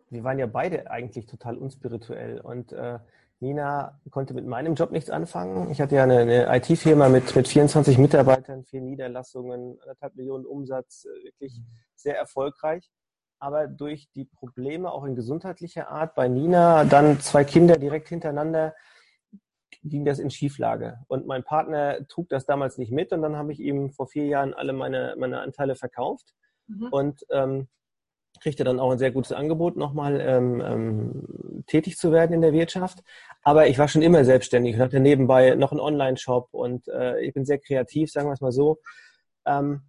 Wir 0.10 0.24
waren 0.24 0.40
ja 0.40 0.46
beide 0.46 0.90
eigentlich 0.90 1.26
total 1.26 1.58
unspirituell 1.58 2.40
und 2.40 2.72
äh, 2.72 3.00
Nina 3.44 4.00
konnte 4.10 4.34
mit 4.34 4.48
meinem 4.48 4.76
Job 4.76 4.92
nichts 4.92 5.10
anfangen. 5.10 5.70
Ich 5.70 5.82
hatte 5.82 5.96
ja 5.96 6.04
eine, 6.04 6.20
eine 6.20 6.58
IT-Firma 6.58 7.10
mit, 7.10 7.36
mit 7.36 7.48
24 7.48 7.98
Mitarbeitern, 7.98 8.64
vier 8.64 8.82
Niederlassungen, 8.82 9.80
anderthalb 9.82 10.16
Millionen 10.16 10.46
Umsatz, 10.46 11.06
äh, 11.06 11.26
wirklich 11.26 11.62
sehr 11.94 12.18
erfolgreich. 12.18 12.90
Aber 13.40 13.68
durch 13.68 14.10
die 14.16 14.26
Probleme 14.26 14.92
auch 14.92 15.04
in 15.04 15.16
gesundheitlicher 15.16 15.90
Art 15.90 16.16
bei 16.16 16.30
Nina, 16.30 16.86
dann 16.86 17.20
zwei 17.20 17.44
Kinder 17.44 17.78
direkt 17.78 18.08
hintereinander, 18.08 18.74
ging 19.84 20.06
das 20.06 20.20
in 20.20 20.32
Schieflage. 20.32 21.00
Und 21.08 21.28
mein 21.28 21.44
Partner 21.44 22.08
trug 22.08 22.30
das 22.30 22.46
damals 22.46 22.78
nicht 22.78 22.92
mit 22.92 23.12
und 23.12 23.22
dann 23.22 23.36
habe 23.36 23.52
ich 23.52 23.60
ihm 23.60 23.92
vor 23.92 24.08
vier 24.08 24.26
Jahren 24.28 24.54
alle 24.54 24.72
meine, 24.72 25.16
meine 25.18 25.42
Anteile 25.42 25.76
verkauft. 25.76 26.34
Mhm. 26.68 26.88
Und 26.92 27.26
ähm, 27.30 27.68
kriegte 28.42 28.64
dann 28.64 28.80
auch 28.80 28.92
ein 28.92 28.98
sehr 28.98 29.12
gutes 29.12 29.32
Angebot, 29.32 29.78
nochmal 29.78 30.20
ähm, 30.20 30.62
ähm, 30.62 31.64
tätig 31.68 31.98
zu 31.98 32.12
werden 32.12 32.34
in 32.34 32.42
der 32.42 32.54
Wirtschaft. 32.54 33.00
Aber 33.42 33.68
ich 33.68 33.78
war 33.78 33.88
schon 33.88 34.02
immer 34.02 34.26
selbstständig 34.26 34.76
und 34.76 34.82
hatte 34.82 35.00
nebenbei 35.00 35.56
noch 35.56 35.72
einen 35.72 35.80
Online-Shop 35.80 36.50
und 36.52 36.88
äh, 36.88 37.22
ich 37.22 37.34
bin 37.34 37.46
sehr 37.46 37.60
kreativ, 37.60 38.12
sagen 38.12 38.28
wir 38.28 38.34
es 38.34 38.42
mal 38.42 38.52
so. 38.52 38.80
Ähm, 39.46 39.82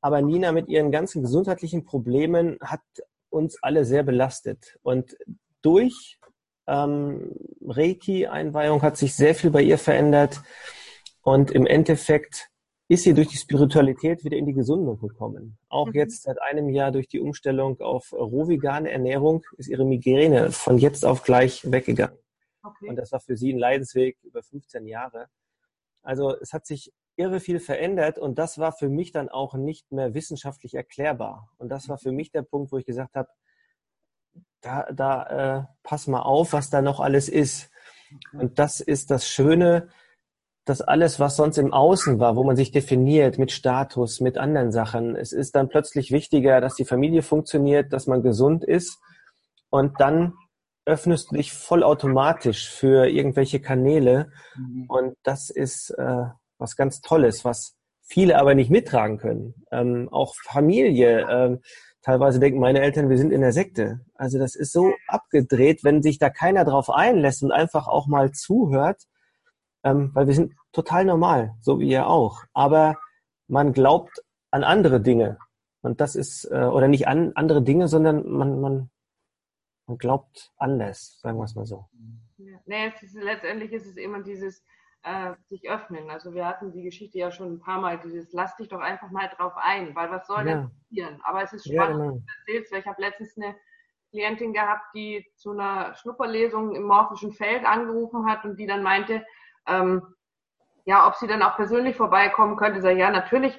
aber 0.00 0.22
Nina 0.22 0.52
mit 0.52 0.68
ihren 0.68 0.90
ganzen 0.90 1.22
gesundheitlichen 1.22 1.84
Problemen 1.84 2.58
hat 2.62 2.80
uns 3.28 3.62
alle 3.62 3.84
sehr 3.84 4.02
belastet. 4.02 4.78
Und 4.82 5.16
durch 5.62 6.18
ähm, 6.66 7.32
Reiki-Einweihung 7.66 8.82
hat 8.82 8.96
sich 8.96 9.14
sehr 9.14 9.34
viel 9.34 9.50
bei 9.50 9.62
ihr 9.62 9.78
verändert. 9.78 10.40
Und 11.22 11.50
im 11.50 11.66
Endeffekt 11.66 12.48
ist 12.90 13.04
sie 13.04 13.14
durch 13.14 13.28
die 13.28 13.36
Spiritualität 13.36 14.24
wieder 14.24 14.36
in 14.36 14.46
die 14.46 14.52
Gesundung 14.52 14.98
gekommen. 14.98 15.56
Auch 15.68 15.86
mhm. 15.86 15.94
jetzt 15.94 16.24
seit 16.24 16.42
einem 16.42 16.68
Jahr 16.70 16.90
durch 16.90 17.06
die 17.06 17.20
Umstellung 17.20 17.80
auf 17.80 18.12
rohvegane 18.12 18.90
Ernährung 18.90 19.44
ist 19.58 19.68
ihre 19.68 19.84
Migräne 19.84 20.50
von 20.50 20.76
jetzt 20.76 21.04
auf 21.04 21.22
gleich 21.22 21.70
weggegangen. 21.70 22.18
Okay. 22.64 22.88
Und 22.88 22.96
das 22.96 23.12
war 23.12 23.20
für 23.20 23.36
sie 23.36 23.52
ein 23.52 23.60
Leidensweg 23.60 24.18
über 24.24 24.42
15 24.42 24.88
Jahre. 24.88 25.28
Also 26.02 26.36
es 26.40 26.52
hat 26.52 26.66
sich 26.66 26.92
irre 27.14 27.38
viel 27.38 27.60
verändert 27.60 28.18
und 28.18 28.40
das 28.40 28.58
war 28.58 28.72
für 28.72 28.88
mich 28.88 29.12
dann 29.12 29.28
auch 29.28 29.54
nicht 29.54 29.92
mehr 29.92 30.12
wissenschaftlich 30.14 30.74
erklärbar. 30.74 31.48
Und 31.58 31.68
das 31.68 31.88
war 31.88 31.96
für 31.96 32.10
mich 32.10 32.32
der 32.32 32.42
Punkt, 32.42 32.72
wo 32.72 32.78
ich 32.78 32.86
gesagt 32.86 33.14
habe, 33.14 33.28
da, 34.62 34.90
da 34.92 35.58
äh, 35.58 35.64
pass 35.84 36.08
mal 36.08 36.22
auf, 36.22 36.52
was 36.52 36.70
da 36.70 36.82
noch 36.82 36.98
alles 36.98 37.28
ist. 37.28 37.70
Und 38.32 38.58
das 38.58 38.80
ist 38.80 39.12
das 39.12 39.28
Schöne, 39.28 39.90
dass 40.70 40.82
alles, 40.82 41.18
was 41.18 41.34
sonst 41.34 41.58
im 41.58 41.72
Außen 41.72 42.20
war, 42.20 42.36
wo 42.36 42.44
man 42.44 42.54
sich 42.54 42.70
definiert 42.70 43.38
mit 43.38 43.50
Status, 43.50 44.20
mit 44.20 44.38
anderen 44.38 44.70
Sachen, 44.70 45.16
es 45.16 45.32
ist 45.32 45.56
dann 45.56 45.68
plötzlich 45.68 46.12
wichtiger, 46.12 46.60
dass 46.60 46.76
die 46.76 46.84
Familie 46.84 47.22
funktioniert, 47.22 47.92
dass 47.92 48.06
man 48.06 48.22
gesund 48.22 48.62
ist 48.62 49.00
und 49.70 50.00
dann 50.00 50.34
öffnest 50.86 51.32
du 51.32 51.36
dich 51.38 51.52
vollautomatisch 51.52 52.70
für 52.70 53.08
irgendwelche 53.08 53.60
Kanäle 53.60 54.30
mhm. 54.56 54.84
und 54.86 55.14
das 55.24 55.50
ist 55.50 55.90
äh, 55.90 56.26
was 56.58 56.76
ganz 56.76 57.00
Tolles, 57.00 57.44
was 57.44 57.74
viele 58.04 58.38
aber 58.38 58.54
nicht 58.54 58.70
mittragen 58.70 59.18
können. 59.18 59.54
Ähm, 59.72 60.08
auch 60.12 60.36
Familie. 60.36 61.26
Ähm, 61.28 61.62
teilweise 62.02 62.38
denken 62.38 62.60
meine 62.60 62.80
Eltern, 62.80 63.10
wir 63.10 63.18
sind 63.18 63.32
in 63.32 63.40
der 63.40 63.52
Sekte. 63.52 64.02
Also 64.14 64.38
das 64.38 64.54
ist 64.54 64.72
so 64.72 64.92
abgedreht, 65.08 65.82
wenn 65.82 66.00
sich 66.00 66.20
da 66.20 66.30
keiner 66.30 66.64
drauf 66.64 66.90
einlässt 66.90 67.42
und 67.42 67.50
einfach 67.50 67.88
auch 67.88 68.06
mal 68.06 68.30
zuhört, 68.30 69.02
ähm, 69.84 70.10
weil 70.14 70.26
wir 70.26 70.34
sind 70.34 70.54
total 70.72 71.04
normal, 71.04 71.54
so 71.60 71.80
wie 71.80 71.88
ihr 71.88 72.06
auch. 72.06 72.44
Aber 72.52 72.96
man 73.48 73.72
glaubt 73.72 74.22
an 74.50 74.64
andere 74.64 75.00
Dinge. 75.00 75.38
Und 75.82 76.00
das 76.00 76.14
ist, 76.14 76.44
äh, 76.44 76.64
oder 76.64 76.88
nicht 76.88 77.08
an 77.08 77.32
andere 77.34 77.62
Dinge, 77.62 77.88
sondern 77.88 78.28
man, 78.30 78.60
man, 78.60 78.90
man 79.86 79.98
glaubt 79.98 80.52
anders, 80.56 81.18
sagen 81.20 81.38
wir 81.38 81.44
es 81.44 81.54
mal 81.54 81.64
so. 81.64 81.88
Ja. 82.38 82.58
Nee, 82.66 82.92
ist, 83.00 83.14
letztendlich 83.14 83.72
ist 83.72 83.86
es 83.86 83.96
immer 83.96 84.22
dieses 84.22 84.62
äh, 85.02 85.32
sich 85.48 85.70
öffnen. 85.70 86.10
Also 86.10 86.34
wir 86.34 86.46
hatten 86.46 86.72
die 86.72 86.82
Geschichte 86.82 87.18
ja 87.18 87.30
schon 87.30 87.54
ein 87.54 87.60
paar 87.60 87.80
Mal, 87.80 87.98
dieses 88.00 88.32
lass 88.32 88.56
dich 88.56 88.68
doch 88.68 88.80
einfach 88.80 89.10
mal 89.10 89.28
drauf 89.28 89.54
ein, 89.56 89.94
weil 89.94 90.10
was 90.10 90.26
soll 90.26 90.46
ja. 90.46 90.54
denn 90.54 90.70
passieren? 90.70 91.20
Aber 91.24 91.42
es 91.42 91.52
ist 91.52 91.64
spannend, 91.64 91.98
ja, 91.98 92.04
genau. 92.04 92.10
du 92.12 92.24
erzählst, 92.38 92.72
weil 92.72 92.80
ich 92.80 92.86
habe 92.86 93.02
letztens 93.02 93.36
eine 93.36 93.56
Klientin 94.10 94.52
gehabt, 94.52 94.84
die 94.94 95.26
zu 95.36 95.52
einer 95.52 95.94
Schnupperlesung 95.94 96.74
im 96.74 96.82
morphischen 96.82 97.32
Feld 97.32 97.64
angerufen 97.64 98.26
hat 98.26 98.44
und 98.44 98.58
die 98.58 98.66
dann 98.66 98.82
meinte, 98.82 99.24
ähm, 99.66 100.02
ja, 100.84 101.06
ob 101.06 101.14
sie 101.16 101.26
dann 101.26 101.42
auch 101.42 101.56
persönlich 101.56 101.96
vorbeikommen 101.96 102.56
könnte, 102.56 102.80
sage 102.80 102.94
ich, 102.94 103.00
ja, 103.00 103.10
natürlich, 103.10 103.58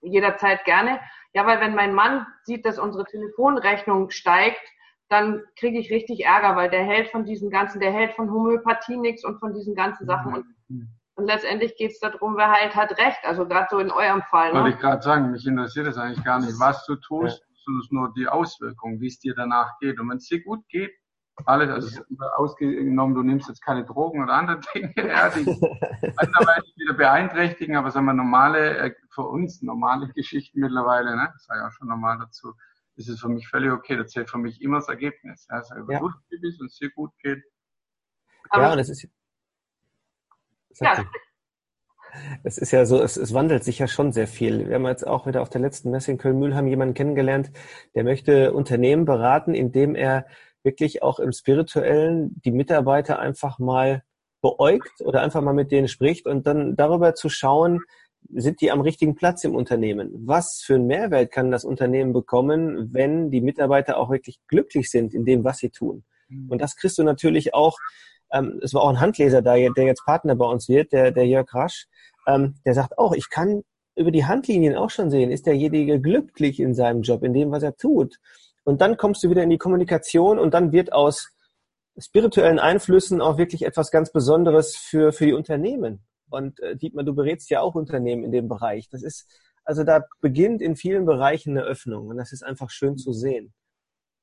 jederzeit 0.00 0.64
gerne. 0.64 1.00
Ja, 1.34 1.46
weil 1.46 1.60
wenn 1.60 1.74
mein 1.74 1.94
Mann 1.94 2.26
sieht, 2.44 2.64
dass 2.64 2.78
unsere 2.78 3.04
Telefonrechnung 3.04 4.10
steigt, 4.10 4.60
dann 5.08 5.42
kriege 5.58 5.78
ich 5.78 5.90
richtig 5.90 6.24
Ärger, 6.26 6.56
weil 6.56 6.70
der 6.70 6.84
hält 6.84 7.08
von 7.10 7.24
diesen 7.24 7.50
ganzen, 7.50 7.80
der 7.80 7.92
hält 7.92 8.12
von 8.12 8.30
Homöopathie 8.30 8.96
nichts 8.96 9.24
und 9.24 9.38
von 9.38 9.54
diesen 9.54 9.74
ganzen 9.74 10.06
Sachen. 10.06 10.34
Und, 10.34 10.46
und 11.14 11.26
letztendlich 11.26 11.76
geht 11.76 11.92
es 11.92 12.00
darum, 12.00 12.36
wer 12.36 12.50
halt 12.50 12.74
hat 12.74 12.90
recht. 12.98 13.20
Also 13.24 13.46
gerade 13.46 13.68
so 13.70 13.78
in 13.78 13.90
eurem 13.90 14.22
Fall. 14.22 14.52
Ne? 14.52 14.60
Wollte 14.60 14.76
ich 14.76 14.80
gerade 14.80 15.02
sagen, 15.02 15.30
mich 15.30 15.46
interessiert 15.46 15.86
es 15.86 15.96
eigentlich 15.96 16.24
gar 16.24 16.40
nicht, 16.40 16.60
was 16.60 16.84
du 16.86 16.96
tust, 16.96 17.42
sondern 17.64 17.86
nur 17.90 18.12
die 18.14 18.28
Auswirkungen, 18.28 19.00
wie 19.00 19.08
es 19.08 19.18
dir 19.18 19.34
danach 19.34 19.78
geht. 19.80 19.98
Und 19.98 20.10
wenn 20.10 20.18
es 20.18 20.28
dir 20.28 20.42
gut 20.42 20.66
geht, 20.68 20.92
alles, 21.44 21.70
also 21.70 22.02
ausgenommen, 22.36 23.14
du 23.14 23.22
nimmst 23.22 23.48
jetzt 23.48 23.62
keine 23.62 23.84
Drogen 23.84 24.22
oder 24.22 24.34
andere 24.34 24.60
Dinge, 24.74 24.92
ja, 24.96 25.28
die 25.30 25.40
anderweitig 26.16 26.74
wieder 26.76 26.94
beeinträchtigen, 26.94 27.76
aber 27.76 27.90
sagen 27.90 28.06
wir 28.06 28.12
normale, 28.12 28.76
äh, 28.78 28.94
für 29.10 29.22
uns 29.22 29.62
normale 29.62 30.08
Geschichten 30.12 30.60
mittlerweile, 30.60 31.16
ne, 31.16 31.28
das 31.32 31.48
war 31.48 31.56
ja 31.56 31.68
auch 31.68 31.72
schon 31.72 31.88
normal 31.88 32.18
dazu, 32.18 32.54
ist 32.96 33.08
es 33.08 33.20
für 33.20 33.28
mich 33.28 33.48
völlig 33.48 33.70
okay, 33.70 33.96
das 33.96 34.10
zählt 34.10 34.30
für 34.30 34.38
mich 34.38 34.60
immer 34.60 34.78
das 34.78 34.88
Ergebnis, 34.88 35.46
ja, 35.48 35.56
also 35.56 35.74
wenn 35.86 35.94
ja. 35.94 36.00
gut 36.00 36.14
ist 36.30 36.60
und 36.60 36.66
es 36.66 36.76
dir 36.76 36.90
gut 36.90 37.12
geht. 37.22 37.42
Ja, 38.52 38.72
und 38.72 38.78
es 38.78 38.88
ist, 38.88 39.06
ja. 40.80 41.04
Es 42.42 42.58
ist 42.58 42.70
ja 42.70 42.86
so, 42.86 43.02
es, 43.02 43.16
es 43.16 43.34
wandelt 43.34 43.64
sich 43.64 43.78
ja 43.78 43.86
schon 43.86 44.12
sehr 44.12 44.26
viel. 44.26 44.68
Wir 44.68 44.76
haben 44.76 44.86
jetzt 44.86 45.06
auch 45.06 45.26
wieder 45.26 45.42
auf 45.42 45.50
der 45.50 45.60
letzten 45.60 45.90
Messe 45.90 46.10
in 46.10 46.18
Köln-Mühlheim 46.18 46.66
jemanden 46.66 46.94
kennengelernt, 46.94 47.50
der 47.94 48.04
möchte 48.04 48.52
Unternehmen 48.52 49.04
beraten, 49.04 49.54
indem 49.54 49.94
er 49.94 50.26
wirklich 50.62 51.02
auch 51.02 51.18
im 51.18 51.32
Spirituellen 51.32 52.40
die 52.44 52.50
Mitarbeiter 52.50 53.18
einfach 53.18 53.58
mal 53.58 54.02
beäugt 54.40 55.00
oder 55.00 55.22
einfach 55.22 55.42
mal 55.42 55.54
mit 55.54 55.72
denen 55.72 55.88
spricht 55.88 56.26
und 56.26 56.46
dann 56.46 56.76
darüber 56.76 57.14
zu 57.14 57.28
schauen, 57.28 57.80
sind 58.30 58.60
die 58.60 58.70
am 58.70 58.80
richtigen 58.80 59.14
Platz 59.14 59.44
im 59.44 59.54
Unternehmen? 59.54 60.10
Was 60.26 60.60
für 60.64 60.74
einen 60.74 60.86
Mehrwert 60.86 61.32
kann 61.32 61.50
das 61.50 61.64
Unternehmen 61.64 62.12
bekommen, 62.12 62.92
wenn 62.92 63.30
die 63.30 63.40
Mitarbeiter 63.40 63.96
auch 63.96 64.10
wirklich 64.10 64.38
glücklich 64.48 64.90
sind 64.90 65.14
in 65.14 65.24
dem, 65.24 65.44
was 65.44 65.58
sie 65.58 65.70
tun? 65.70 66.04
Mhm. 66.28 66.50
Und 66.50 66.60
das 66.60 66.76
kriegst 66.76 66.98
du 66.98 67.02
natürlich 67.02 67.54
auch, 67.54 67.78
ähm, 68.32 68.60
es 68.62 68.74
war 68.74 68.82
auch 68.82 68.90
ein 68.90 69.00
Handleser 69.00 69.42
da, 69.42 69.54
der 69.54 69.84
jetzt 69.84 70.04
Partner 70.04 70.34
bei 70.34 70.46
uns 70.46 70.68
wird, 70.68 70.92
der, 70.92 71.10
der 71.10 71.26
Jörg 71.26 71.52
Rasch, 71.54 71.86
ähm, 72.26 72.56
der 72.64 72.74
sagt 72.74 72.98
auch, 72.98 73.14
ich 73.14 73.30
kann 73.30 73.62
über 73.96 74.10
die 74.10 74.26
Handlinien 74.26 74.76
auch 74.76 74.90
schon 74.90 75.10
sehen, 75.10 75.30
ist 75.30 75.46
derjenige 75.46 76.00
glücklich 76.00 76.60
in 76.60 76.74
seinem 76.74 77.02
Job, 77.02 77.24
in 77.24 77.32
dem, 77.32 77.50
was 77.50 77.62
er 77.62 77.76
tut. 77.76 78.18
Und 78.68 78.82
dann 78.82 78.98
kommst 78.98 79.24
du 79.24 79.30
wieder 79.30 79.42
in 79.42 79.48
die 79.48 79.56
Kommunikation 79.56 80.38
und 80.38 80.52
dann 80.52 80.72
wird 80.72 80.92
aus 80.92 81.34
spirituellen 81.96 82.58
Einflüssen 82.58 83.22
auch 83.22 83.38
wirklich 83.38 83.64
etwas 83.64 83.90
ganz 83.90 84.12
Besonderes 84.12 84.76
für, 84.76 85.10
für 85.10 85.24
die 85.24 85.32
Unternehmen. 85.32 86.06
Und 86.28 86.60
äh, 86.60 86.76
Dietmar, 86.76 87.02
du 87.02 87.14
berätst 87.14 87.48
ja 87.48 87.62
auch 87.62 87.74
Unternehmen 87.74 88.24
in 88.24 88.30
dem 88.30 88.46
Bereich. 88.46 88.90
Das 88.90 89.02
ist, 89.02 89.26
also 89.64 89.84
da 89.84 90.04
beginnt 90.20 90.60
in 90.60 90.76
vielen 90.76 91.06
Bereichen 91.06 91.56
eine 91.56 91.66
Öffnung 91.66 92.08
und 92.08 92.18
das 92.18 92.30
ist 92.30 92.42
einfach 92.42 92.68
schön 92.68 92.98
zu 92.98 93.14
sehen. 93.14 93.54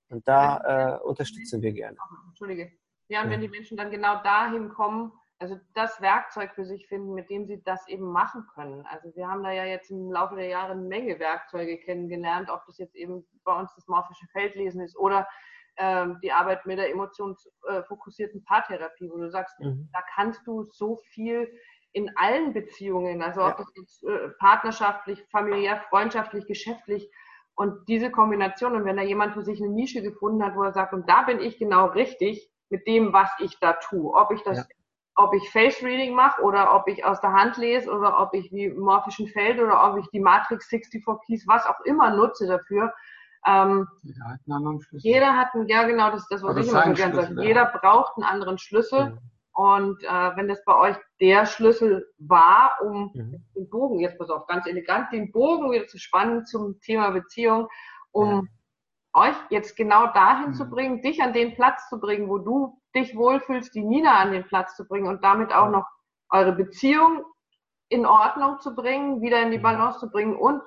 Und 0.09 0.27
da 0.27 0.99
äh, 0.99 1.03
unterstützen 1.03 1.63
wir 1.63 1.73
gerne. 1.73 1.97
Entschuldige. 2.27 2.71
Ja, 3.07 3.21
und 3.23 3.29
ja. 3.29 3.33
wenn 3.33 3.41
die 3.41 3.49
Menschen 3.49 3.77
dann 3.77 3.89
genau 3.89 4.21
dahin 4.21 4.69
kommen, 4.69 5.11
also 5.39 5.59
das 5.73 5.99
Werkzeug 6.01 6.53
für 6.55 6.65
sich 6.65 6.87
finden, 6.87 7.13
mit 7.13 7.29
dem 7.29 7.45
sie 7.45 7.61
das 7.63 7.87
eben 7.87 8.05
machen 8.05 8.47
können. 8.53 8.85
Also 8.85 9.13
wir 9.15 9.27
haben 9.27 9.43
da 9.43 9.51
ja 9.51 9.65
jetzt 9.65 9.91
im 9.91 10.11
Laufe 10.11 10.35
der 10.35 10.47
Jahre 10.47 10.71
eine 10.71 10.81
Menge 10.81 11.19
Werkzeuge 11.19 11.77
kennengelernt, 11.79 12.49
ob 12.49 12.65
das 12.65 12.77
jetzt 12.77 12.95
eben 12.95 13.25
bei 13.43 13.53
uns 13.53 13.73
das 13.75 13.87
morphische 13.87 14.25
Feldlesen 14.31 14.81
ist 14.81 14.97
oder 14.97 15.27
ähm, 15.77 16.19
die 16.23 16.31
Arbeit 16.31 16.65
mit 16.65 16.77
der 16.77 16.89
emotionsfokussierten 16.89 18.45
Paartherapie, 18.45 19.09
wo 19.11 19.17
du 19.17 19.29
sagst, 19.29 19.59
mhm. 19.59 19.89
da 19.91 19.99
kannst 20.15 20.47
du 20.47 20.63
so 20.63 21.01
viel 21.09 21.51
in 21.91 22.15
allen 22.15 22.53
Beziehungen, 22.53 23.21
also 23.21 23.41
ob 23.41 23.57
das 23.57 23.71
jetzt 23.75 24.03
äh, 24.05 24.29
partnerschaftlich, 24.39 25.21
familiär, 25.31 25.81
freundschaftlich, 25.89 26.45
geschäftlich 26.47 27.09
und 27.55 27.87
diese 27.89 28.09
Kombination 28.09 28.75
und 28.75 28.85
wenn 28.85 28.97
da 28.97 29.03
jemand 29.03 29.33
für 29.33 29.43
sich 29.43 29.61
eine 29.61 29.71
Nische 29.71 30.01
gefunden 30.01 30.43
hat, 30.43 30.55
wo 30.55 30.63
er 30.63 30.73
sagt, 30.73 30.93
und 30.93 31.09
da 31.09 31.23
bin 31.23 31.39
ich 31.39 31.57
genau 31.57 31.87
richtig 31.87 32.49
mit 32.69 32.87
dem, 32.87 33.11
was 33.11 33.29
ich 33.39 33.59
da 33.59 33.73
tue, 33.73 34.13
ob 34.13 34.31
ich 34.31 34.41
das 34.43 34.57
ja 34.59 34.63
ob 35.15 35.33
ich 35.33 35.49
Face 35.49 35.81
Reading 35.81 36.13
mache 36.13 36.41
oder 36.41 36.75
ob 36.75 36.87
ich 36.87 37.05
aus 37.05 37.21
der 37.21 37.31
Hand 37.31 37.57
lese 37.57 37.89
oder 37.89 38.19
ob 38.19 38.33
ich 38.33 38.51
wie 38.51 38.69
morphischen 38.69 39.27
Feld 39.27 39.59
oder 39.59 39.89
ob 39.89 39.97
ich 39.97 40.07
die 40.09 40.19
Matrix 40.19 40.67
64 40.67 41.01
Keys, 41.25 41.47
was 41.47 41.65
auch 41.65 41.79
immer 41.85 42.11
nutze 42.11 42.47
dafür. 42.47 42.93
Ähm, 43.47 43.87
jeder 44.01 44.25
hat 44.25 44.39
einen 44.45 44.57
anderen 44.57 44.81
Schlüssel. 44.81 45.11
Jeder 45.11 45.37
hat 45.37 45.53
einen, 45.53 45.67
ja 45.67 45.83
genau, 45.83 46.11
das 46.11 46.21
ist 46.21 46.31
das, 46.31 46.43
was 46.43 46.51
Oder 46.51 46.61
ich 46.61 46.67
immer 46.67 46.83
so 46.83 46.93
gerne 46.93 47.15
sage. 47.15 47.35
Ja. 47.35 47.41
Jeder 47.43 47.65
braucht 47.65 48.17
einen 48.17 48.25
anderen 48.25 48.57
Schlüssel. 48.57 48.99
Ja. 48.99 49.17
Und 49.53 50.03
äh, 50.03 50.35
wenn 50.35 50.49
das 50.49 50.63
bei 50.65 50.75
euch 50.75 50.97
der 51.21 51.45
Schlüssel 51.45 52.05
war, 52.17 52.73
um 52.83 53.11
mhm. 53.13 53.45
den 53.55 53.69
Bogen, 53.69 53.99
jetzt 53.99 54.17
pass 54.17 54.29
auf, 54.29 54.47
ganz 54.47 54.67
elegant, 54.67 55.13
den 55.13 55.31
Bogen 55.31 55.71
wieder 55.71 55.87
zu 55.87 55.97
spannen 55.97 56.45
zum 56.45 56.81
Thema 56.81 57.11
Beziehung, 57.11 57.69
um 58.11 58.49
euch 59.15 59.35
jetzt 59.49 59.75
genau 59.75 60.07
dahin 60.07 60.49
mhm. 60.49 60.53
zu 60.53 60.69
bringen, 60.69 61.01
dich 61.01 61.21
an 61.21 61.33
den 61.33 61.55
Platz 61.55 61.89
zu 61.89 61.99
bringen, 61.99 62.29
wo 62.29 62.37
du 62.37 62.79
dich 62.95 63.15
wohlfühlst, 63.15 63.73
die 63.73 63.83
Nina 63.83 64.19
an 64.19 64.31
den 64.31 64.43
Platz 64.43 64.75
zu 64.75 64.87
bringen 64.87 65.07
und 65.07 65.23
damit 65.23 65.53
auch 65.53 65.69
noch 65.69 65.85
eure 66.29 66.51
Beziehung 66.53 67.23
in 67.89 68.05
Ordnung 68.05 68.59
zu 68.59 68.75
bringen, 68.75 69.21
wieder 69.21 69.41
in 69.41 69.51
die 69.51 69.57
Balance 69.57 69.99
zu 69.99 70.09
bringen 70.09 70.35
und 70.35 70.61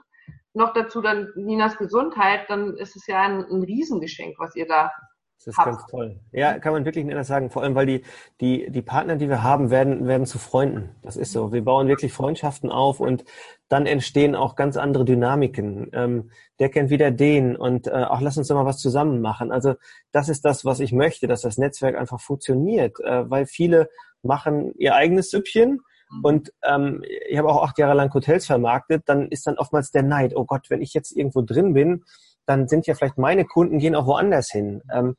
noch 0.55 0.73
dazu 0.73 1.01
dann 1.01 1.29
Ninas 1.37 1.77
Gesundheit, 1.77 2.49
dann 2.49 2.77
ist 2.77 2.97
es 2.97 3.07
ja 3.07 3.21
ein, 3.21 3.45
ein 3.45 3.63
Riesengeschenk, 3.63 4.39
was 4.39 4.57
ihr 4.57 4.67
da 4.67 4.91
das 5.39 5.47
ist 5.47 5.57
ganz 5.57 5.87
toll. 5.87 6.19
Ja, 6.33 6.59
kann 6.59 6.73
man 6.73 6.85
wirklich 6.85 7.05
nicht 7.05 7.15
anders 7.15 7.29
sagen. 7.29 7.49
Vor 7.49 7.63
allem, 7.63 7.77
weil 7.77 7.87
die, 7.87 8.05
die, 8.41 8.71
die 8.71 8.83
Partner, 8.83 9.15
die 9.15 9.29
wir 9.29 9.45
haben, 9.45 9.71
werden, 9.71 10.09
werden 10.09 10.27
zu 10.27 10.39
Freunden. 10.39 10.97
Das 11.03 11.17
ist 11.17 11.31
so. 11.31 11.53
Wir 11.53 11.65
bauen 11.65 11.87
wirklich 11.87 12.13
Freundschaften 12.13 12.71
auf 12.71 12.99
und 12.99 13.25
dann 13.69 13.87
entstehen 13.87 14.35
auch 14.35 14.57
ganz 14.57 14.77
andere 14.77 15.05
Dynamiken. 15.05 15.91
Ähm, 15.93 16.31
der 16.59 16.71
kennt 16.71 16.91
wieder 16.91 17.11
den 17.11 17.57
und 17.57 17.87
äh, 17.87 18.05
auch 18.05 18.21
lass 18.21 18.39
uns 18.39 18.49
doch 18.49 18.57
mal 18.57 18.65
was 18.65 18.79
zusammen 18.79 19.21
machen. 19.21 19.53
Also 19.53 19.75
das 20.13 20.29
ist 20.29 20.45
das, 20.45 20.65
was 20.65 20.81
ich 20.81 20.93
möchte, 20.93 21.27
dass 21.27 21.43
das 21.43 21.59
Netzwerk 21.59 21.97
einfach 21.97 22.21
funktioniert, 22.21 22.99
äh, 23.01 23.29
weil 23.31 23.47
viele 23.47 23.91
machen 24.23 24.75
ihr 24.77 24.95
eigenes 24.95 25.31
Süppchen 25.31 25.81
mhm. 26.11 26.25
und 26.25 26.53
ähm, 26.63 27.03
ich 27.29 27.39
habe 27.39 27.49
auch 27.49 27.63
acht 27.63 27.79
Jahre 27.79 27.95
lang 27.95 28.13
Hotels 28.13 28.47
vermarktet, 28.47 29.03
dann 29.07 29.29
ist 29.29 29.47
dann 29.47 29.59
oftmals 29.59 29.91
der 29.91 30.03
Neid, 30.03 30.35
oh 30.35 30.45
Gott, 30.45 30.71
wenn 30.71 30.83
ich 30.83 30.95
jetzt 30.95 31.17
irgendwo 31.17 31.43
drin 31.43 31.75
bin, 31.75 32.05
dann 32.47 32.69
sind 32.69 32.87
ja 32.87 32.95
vielleicht 32.95 33.19
meine 33.19 33.45
Kunden 33.45 33.79
gehen 33.79 33.95
auch 33.95 34.07
woanders 34.07 34.51
hin. 34.51 34.83
Ähm, 34.93 35.17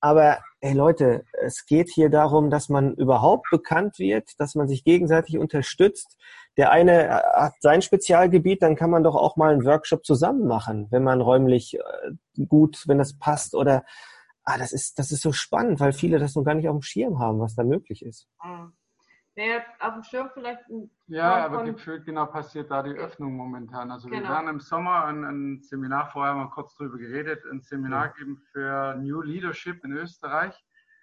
aber 0.00 0.40
hey 0.60 0.74
Leute, 0.74 1.24
es 1.40 1.64
geht 1.64 1.88
hier 1.88 2.10
darum, 2.10 2.50
dass 2.50 2.68
man 2.68 2.92
überhaupt 2.94 3.46
bekannt 3.50 3.98
wird, 3.98 4.28
dass 4.38 4.54
man 4.54 4.68
sich 4.68 4.84
gegenseitig 4.84 5.38
unterstützt, 5.38 6.18
der 6.56 6.70
eine 6.70 7.22
hat 7.34 7.54
sein 7.60 7.82
Spezialgebiet, 7.82 8.62
dann 8.62 8.76
kann 8.76 8.90
man 8.90 9.02
doch 9.02 9.16
auch 9.16 9.36
mal 9.36 9.52
einen 9.52 9.64
Workshop 9.64 10.04
zusammen 10.04 10.46
machen, 10.46 10.88
wenn 10.90 11.02
man 11.02 11.20
räumlich 11.20 11.78
äh, 11.78 12.44
gut, 12.46 12.84
wenn 12.86 12.98
das 12.98 13.18
passt 13.18 13.54
oder 13.54 13.84
ah, 14.44 14.58
das 14.58 14.72
ist, 14.72 14.98
das 14.98 15.10
ist 15.10 15.22
so 15.22 15.32
spannend, 15.32 15.80
weil 15.80 15.92
viele 15.92 16.18
das 16.18 16.34
noch 16.34 16.44
gar 16.44 16.54
nicht 16.54 16.68
auf 16.68 16.76
dem 16.76 16.82
Schirm 16.82 17.18
haben, 17.18 17.40
was 17.40 17.54
da 17.54 17.64
möglich 17.64 18.04
ist. 18.04 18.28
Mhm. 18.42 18.72
Wer 19.36 19.64
auf 19.80 19.94
dem 19.94 20.02
Schirm 20.04 20.30
vielleicht 20.32 20.68
ein 20.68 20.90
Ja, 21.08 21.44
aber 21.46 21.64
gefühlt 21.64 22.04
genau 22.04 22.26
passiert 22.26 22.70
da 22.70 22.84
die 22.84 22.92
Öffnung 22.92 23.34
momentan. 23.34 23.90
Also 23.90 24.08
genau. 24.08 24.22
wir 24.22 24.28
werden 24.28 24.48
im 24.48 24.60
Sommer 24.60 25.06
ein, 25.06 25.24
ein, 25.24 25.60
Seminar, 25.60 26.10
vorher 26.12 26.34
mal 26.34 26.50
kurz 26.50 26.76
drüber 26.76 26.98
geredet, 26.98 27.42
ein 27.50 27.60
Seminar 27.60 28.06
ja. 28.06 28.12
geben 28.12 28.36
für 28.52 28.94
New 28.94 29.22
Leadership 29.22 29.84
in 29.84 29.92
Österreich. 29.92 30.54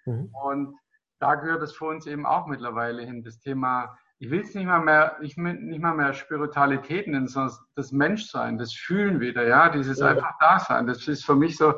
Mhm. 0.06 0.34
Und 0.34 0.78
da 1.18 1.34
gehört 1.34 1.62
es 1.62 1.74
für 1.74 1.84
uns 1.84 2.06
eben 2.06 2.24
auch 2.24 2.46
mittlerweile 2.46 3.02
hin, 3.02 3.22
das 3.22 3.38
Thema, 3.38 3.98
ich 4.22 4.30
will 4.30 4.42
es 4.42 4.54
nicht 4.54 4.66
mal 4.66 4.78
mehr, 4.78 5.16
ich 5.20 5.36
nicht 5.36 5.82
mal 5.82 5.96
mehr 5.96 6.12
Spiritualität 6.12 7.08
nennen, 7.08 7.26
sondern 7.26 7.56
das 7.74 7.90
Menschsein, 7.90 8.56
das 8.56 8.72
Fühlen 8.72 9.18
wieder, 9.18 9.44
ja, 9.48 9.68
dieses 9.68 9.98
ja. 9.98 10.10
einfach 10.10 10.38
Dasein. 10.38 10.86
Das 10.86 11.08
ist 11.08 11.24
für 11.24 11.34
mich 11.34 11.56
so, 11.56 11.74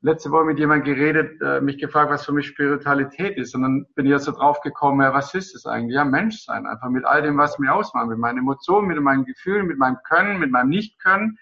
letzte 0.00 0.30
Woche 0.30 0.46
mit 0.46 0.58
jemandem 0.58 0.94
geredet, 0.94 1.42
äh, 1.42 1.60
mich 1.60 1.76
gefragt, 1.76 2.10
was 2.10 2.24
für 2.24 2.32
mich 2.32 2.46
Spiritualität 2.46 3.36
ist. 3.36 3.54
Und 3.54 3.60
dann 3.60 3.86
bin 3.94 4.06
ich 4.06 4.12
jetzt 4.12 4.24
so 4.24 4.32
drauf 4.32 4.62
gekommen, 4.62 5.02
ja, 5.02 5.12
was 5.12 5.34
ist 5.34 5.54
es 5.54 5.66
eigentlich? 5.66 5.94
Ja, 5.94 6.06
Menschsein, 6.06 6.66
einfach 6.66 6.88
mit 6.88 7.04
all 7.04 7.20
dem, 7.20 7.36
was 7.36 7.58
mir 7.58 7.74
ausmacht, 7.74 8.08
mit 8.08 8.16
meinen 8.16 8.38
Emotionen, 8.38 8.88
mit 8.88 8.98
meinen 8.98 9.26
Gefühlen, 9.26 9.66
mit 9.66 9.76
meinem 9.76 9.98
Können, 10.02 10.38
mit 10.38 10.50
meinem 10.50 10.70
Nicht-Können. 10.70 11.36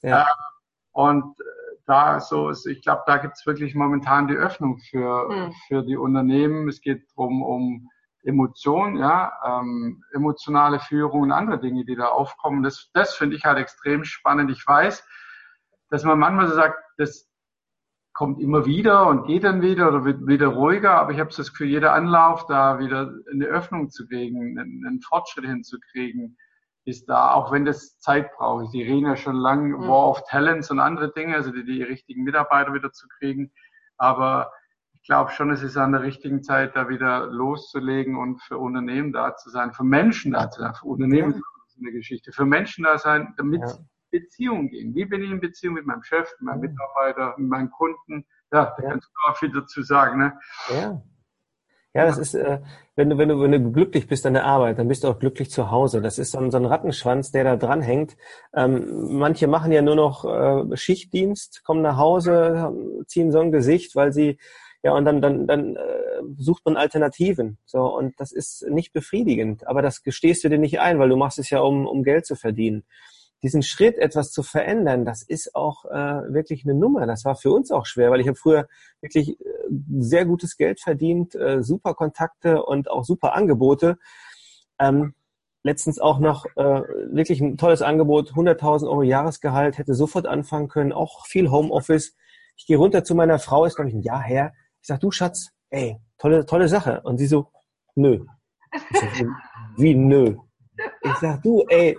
Ja. 0.00 0.22
Äh, 0.22 0.24
und 0.90 1.36
da 1.86 2.18
so 2.18 2.48
ist, 2.48 2.66
ich 2.66 2.82
glaube, 2.82 3.02
da 3.06 3.18
gibt 3.18 3.34
es 3.34 3.46
wirklich 3.46 3.76
momentan 3.76 4.26
die 4.26 4.34
Öffnung 4.34 4.78
für, 4.78 5.28
hm. 5.28 5.52
für 5.68 5.84
die 5.84 5.96
Unternehmen. 5.96 6.66
Es 6.66 6.80
geht 6.80 7.04
drum 7.14 7.44
um 7.44 7.88
Emotionen, 8.22 8.96
ja, 8.96 9.32
ähm, 9.44 10.04
emotionale 10.12 10.78
Führung 10.78 11.22
und 11.22 11.32
andere 11.32 11.58
Dinge, 11.60 11.84
die 11.84 11.96
da 11.96 12.06
aufkommen. 12.06 12.62
Das, 12.62 12.90
das 12.92 13.14
finde 13.14 13.36
ich 13.36 13.44
halt 13.44 13.58
extrem 13.58 14.04
spannend. 14.04 14.50
Ich 14.50 14.66
weiß, 14.66 15.04
dass 15.90 16.04
man 16.04 16.18
manchmal 16.18 16.48
so 16.48 16.54
sagt, 16.54 16.76
das, 16.98 17.32
kommt 18.14 18.40
immer 18.40 18.66
wieder 18.66 19.06
und 19.06 19.26
geht 19.26 19.44
dann 19.44 19.62
wieder 19.62 19.88
oder 19.88 20.04
wird 20.04 20.26
wieder 20.26 20.48
ruhiger, 20.48 20.94
aber 20.94 21.12
ich 21.12 21.20
habe 21.20 21.30
das 21.34 21.48
für 21.48 21.64
jeder 21.64 21.94
Anlauf, 21.94 22.46
da 22.46 22.78
wieder 22.78 23.12
eine 23.30 23.46
Öffnung 23.46 23.90
zu 23.90 24.06
kriegen, 24.06 24.58
einen, 24.58 24.86
einen, 24.86 25.00
Fortschritt 25.00 25.46
hinzukriegen, 25.46 26.36
ist 26.84 27.08
da, 27.08 27.32
auch 27.32 27.52
wenn 27.52 27.64
das 27.64 27.98
Zeit 28.00 28.32
braucht. 28.32 28.74
Die 28.74 28.82
reden 28.82 29.06
ja 29.06 29.16
schon 29.16 29.36
lange 29.36 29.76
mhm. 29.76 29.88
War 29.88 30.10
of 30.10 30.22
Talents 30.28 30.70
und 30.70 30.80
andere 30.80 31.12
Dinge, 31.12 31.36
also 31.36 31.52
die, 31.52 31.64
die 31.64 31.82
richtigen 31.82 32.24
Mitarbeiter 32.24 32.74
wieder 32.74 32.92
zu 32.92 33.08
kriegen. 33.08 33.52
Aber 33.96 34.52
ich 35.02 35.06
glaube 35.06 35.32
schon, 35.32 35.50
es 35.50 35.64
ist 35.64 35.76
an 35.76 35.90
der 35.90 36.02
richtigen 36.02 36.44
Zeit, 36.44 36.76
da 36.76 36.88
wieder 36.88 37.26
loszulegen 37.26 38.16
und 38.16 38.40
für 38.40 38.58
Unternehmen 38.58 39.12
da 39.12 39.34
zu 39.34 39.50
sein, 39.50 39.72
für 39.72 39.82
Menschen 39.82 40.30
da 40.30 40.48
zu 40.48 40.60
sein. 40.60 40.74
Für 40.74 40.86
Unternehmen 40.86 41.34
ist 41.34 41.76
eine 41.80 41.90
Geschichte. 41.90 42.30
Für 42.30 42.44
Menschen 42.44 42.84
da 42.84 42.96
sein, 42.98 43.34
damit 43.36 43.62
ja. 43.62 43.78
Beziehung 44.12 44.68
gehen. 44.68 44.94
Wie 44.94 45.04
bin 45.04 45.24
ich 45.24 45.30
in 45.32 45.40
Beziehung 45.40 45.74
mit 45.74 45.86
meinem 45.86 46.04
Chef, 46.04 46.32
mit 46.38 46.42
meinem 46.42 46.60
Mitarbeiter, 46.60 47.34
mit 47.36 47.48
meinen 47.48 47.70
Kunden? 47.72 48.24
Ja, 48.52 48.72
da 48.76 48.82
ja. 48.82 48.90
kannst 48.90 49.08
du 49.08 49.28
auch 49.28 49.36
viel 49.36 49.50
dazu 49.50 49.82
sagen. 49.82 50.20
Ne? 50.20 50.38
Ja. 50.70 51.02
Ja, 51.94 52.06
das 52.06 52.16
ist, 52.16 52.34
äh, 52.34 52.60
wenn 52.94 53.10
du, 53.10 53.18
wenn 53.18 53.28
du, 53.28 53.40
wenn 53.40 53.50
du 53.50 53.72
glücklich 53.72 54.06
bist 54.06 54.24
an 54.24 54.34
der 54.34 54.44
Arbeit, 54.46 54.78
dann 54.78 54.88
bist 54.88 55.02
du 55.02 55.08
auch 55.08 55.18
glücklich 55.18 55.50
zu 55.50 55.72
Hause. 55.72 56.00
Das 56.00 56.18
ist 56.18 56.30
so 56.30 56.38
ein, 56.38 56.52
so 56.52 56.58
ein 56.58 56.64
Rattenschwanz, 56.64 57.32
der 57.32 57.44
da 57.44 57.56
dran 57.56 57.82
hängt. 57.82 58.16
Ähm, 58.54 59.18
manche 59.18 59.48
machen 59.48 59.72
ja 59.72 59.82
nur 59.82 59.96
noch 59.96 60.24
äh, 60.24 60.76
Schichtdienst, 60.76 61.64
kommen 61.64 61.82
nach 61.82 61.96
Hause, 61.96 62.72
ziehen 63.06 63.32
so 63.32 63.40
ein 63.40 63.50
Gesicht, 63.50 63.96
weil 63.96 64.12
sie 64.12 64.38
ja 64.82 64.92
und 64.92 65.04
dann 65.04 65.20
dann 65.20 65.46
dann 65.46 65.76
äh, 65.76 65.80
sucht 66.38 66.64
man 66.64 66.76
Alternativen. 66.76 67.58
So 67.64 67.82
und 67.96 68.18
das 68.18 68.32
ist 68.32 68.66
nicht 68.68 68.92
befriedigend. 68.92 69.66
Aber 69.66 69.82
das 69.82 70.02
gestehst 70.02 70.44
du 70.44 70.48
dir 70.48 70.58
nicht 70.58 70.80
ein, 70.80 70.98
weil 70.98 71.08
du 71.08 71.16
machst 71.16 71.38
es 71.38 71.50
ja 71.50 71.60
um 71.60 71.86
um 71.86 72.02
Geld 72.02 72.26
zu 72.26 72.36
verdienen 72.36 72.84
diesen 73.42 73.62
Schritt, 73.62 73.98
etwas 73.98 74.30
zu 74.30 74.42
verändern, 74.42 75.04
das 75.04 75.22
ist 75.22 75.54
auch 75.54 75.84
äh, 75.86 76.32
wirklich 76.32 76.64
eine 76.64 76.74
Nummer. 76.74 77.06
Das 77.06 77.24
war 77.24 77.34
für 77.34 77.50
uns 77.50 77.72
auch 77.72 77.86
schwer, 77.86 78.10
weil 78.10 78.20
ich 78.20 78.28
habe 78.28 78.36
früher 78.36 78.68
wirklich 79.00 79.40
äh, 79.40 79.44
sehr 79.98 80.24
gutes 80.24 80.56
Geld 80.56 80.80
verdient, 80.80 81.34
äh, 81.34 81.62
super 81.62 81.94
Kontakte 81.94 82.62
und 82.62 82.88
auch 82.88 83.04
super 83.04 83.34
Angebote. 83.34 83.98
Ähm, 84.78 85.14
letztens 85.64 85.98
auch 85.98 86.20
noch 86.20 86.46
äh, 86.56 86.82
wirklich 87.10 87.40
ein 87.40 87.56
tolles 87.56 87.82
Angebot, 87.82 88.32
100.000 88.32 88.84
Euro 88.88 89.02
Jahresgehalt, 89.02 89.76
hätte 89.76 89.94
sofort 89.94 90.26
anfangen 90.26 90.68
können, 90.68 90.92
auch 90.92 91.26
viel 91.26 91.50
Homeoffice. 91.50 92.14
Ich 92.56 92.66
gehe 92.66 92.76
runter 92.76 93.02
zu 93.02 93.16
meiner 93.16 93.40
Frau, 93.40 93.64
ist 93.64 93.74
glaube 93.74 93.90
ich 93.90 93.96
ein 93.96 94.02
Jahr 94.02 94.22
her. 94.22 94.52
Ich 94.82 94.88
sag, 94.88 94.98
du 94.98 95.12
Schatz, 95.12 95.50
ey, 95.70 95.96
tolle, 96.18 96.44
tolle 96.44 96.66
Sache. 96.66 97.00
Und 97.02 97.18
sie 97.18 97.26
so, 97.26 97.52
nö. 97.94 98.24
Sag, 98.92 99.26
wie 99.76 99.94
nö? 99.94 100.36
Ich 101.02 101.14
sag, 101.20 101.40
du, 101.42 101.64
ey, 101.68 101.96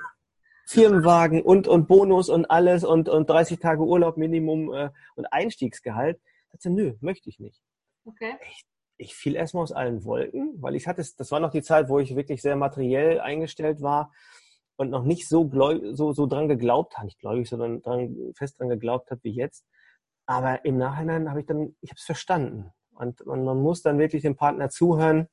Firmenwagen 0.66 1.42
und, 1.42 1.70
und 1.70 1.88
Bonus 1.88 2.28
und 2.28 2.46
alles 2.52 2.84
und, 2.84 3.08
und 3.08 3.30
30 3.30 3.60
Tage 3.60 3.84
Urlaub 3.84 4.18
Minimum 4.18 4.74
äh, 4.74 4.90
und 5.16 5.26
Einstiegsgehalt. 5.28 6.20
Ich 6.46 6.52
dachte, 6.52 6.72
nö, 6.72 6.96
möchte 7.00 7.30
ich 7.30 7.40
nicht. 7.40 7.62
Okay. 8.04 8.34
Ich, 8.50 8.66
ich 8.98 9.16
fiel 9.16 9.36
erstmal 9.38 9.64
aus 9.64 9.72
allen 9.72 10.04
Wolken, 10.04 10.62
weil 10.62 10.76
ich 10.76 10.86
hatte, 10.86 11.06
das 11.18 11.32
war 11.32 11.40
noch 11.40 11.52
die 11.52 11.64
Zeit, 11.64 11.88
wo 11.88 12.00
ich 12.00 12.18
wirklich 12.18 12.42
sehr 12.42 12.58
materiell 12.58 13.22
eingestellt 13.22 13.82
war 13.82 14.12
und 14.76 14.90
noch 14.90 15.06
nicht 15.06 15.30
so, 15.30 15.48
gläub, 15.48 15.82
so, 15.92 16.12
so 16.12 16.26
dran 16.26 16.50
geglaubt 16.50 16.98
habe, 16.98 17.06
nicht 17.06 17.20
gläubig, 17.20 17.48
sondern 17.48 17.82
dran, 17.82 18.34
fest 18.36 18.60
dran 18.60 18.68
geglaubt 18.68 19.10
habe 19.10 19.24
wie 19.24 19.32
jetzt. 19.32 19.66
Aber 20.26 20.64
im 20.66 20.78
Nachhinein 20.78 21.30
habe 21.30 21.42
ich 21.42 21.46
dann, 21.46 21.76
ich 21.82 21.90
habe 21.90 21.98
es 21.98 22.06
verstanden. 22.06 22.72
Und 22.96 23.26
man, 23.26 23.44
man 23.44 23.62
muss 23.62 23.82
dann 23.82 24.00
wirklich 24.00 24.22
dem 24.22 24.36
Partner 24.36 24.70
zuhören, 24.70 25.28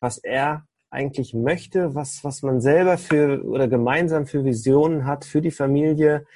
was 0.00 0.18
er 0.18 0.66
eigentlich 0.90 1.34
möchte, 1.34 1.94
was, 1.94 2.24
was 2.24 2.42
man 2.42 2.60
selber 2.60 2.96
für 2.98 3.44
oder 3.44 3.68
gemeinsam 3.68 4.26
für 4.26 4.44
Visionen 4.44 5.04
hat 5.04 5.24
für 5.24 5.42
die 5.42 5.50
Familie, 5.50 6.26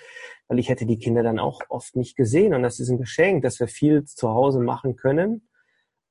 weil 0.49 0.59
ich 0.59 0.69
hätte 0.69 0.85
die 0.85 0.99
Kinder 0.99 1.23
dann 1.23 1.39
auch 1.39 1.63
oft 1.71 1.97
nicht 1.97 2.17
gesehen 2.17 2.53
und 2.53 2.63
das 2.63 2.79
ist 2.79 2.91
ein 2.91 2.99
Geschenk, 2.99 3.43
dass 3.43 3.61
wir 3.61 3.69
viel 3.69 4.05
zu 4.05 4.29
Hause 4.29 4.61
machen 4.61 4.97
können. 4.97 5.49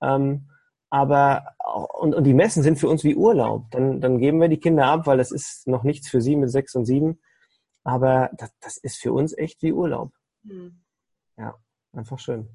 Ähm, 0.01 0.47
aber 0.89 1.55
und, 1.99 2.15
und 2.15 2.23
die 2.25 2.33
Messen 2.33 2.63
sind 2.63 2.77
für 2.79 2.89
uns 2.89 3.03
wie 3.03 3.15
Urlaub. 3.15 3.69
Dann, 3.71 4.01
dann 4.01 4.17
geben 4.17 4.41
wir 4.41 4.49
die 4.49 4.59
Kinder 4.59 4.87
ab, 4.87 5.07
weil 5.07 5.17
das 5.17 5.31
ist 5.31 5.67
noch 5.67 5.83
nichts 5.83 6.09
für 6.09 6.19
sie 6.19 6.35
mit 6.35 6.49
sechs 6.49 6.75
und 6.75 6.85
sieben. 6.85 7.21
Aber 7.83 8.29
das, 8.33 8.51
das 8.59 8.77
ist 8.77 8.97
für 8.97 9.13
uns 9.13 9.37
echt 9.37 9.61
wie 9.61 9.71
Urlaub. 9.71 10.11
Mhm. 10.43 10.80
Ja, 11.41 11.55
einfach 11.93 12.19
schön. 12.19 12.47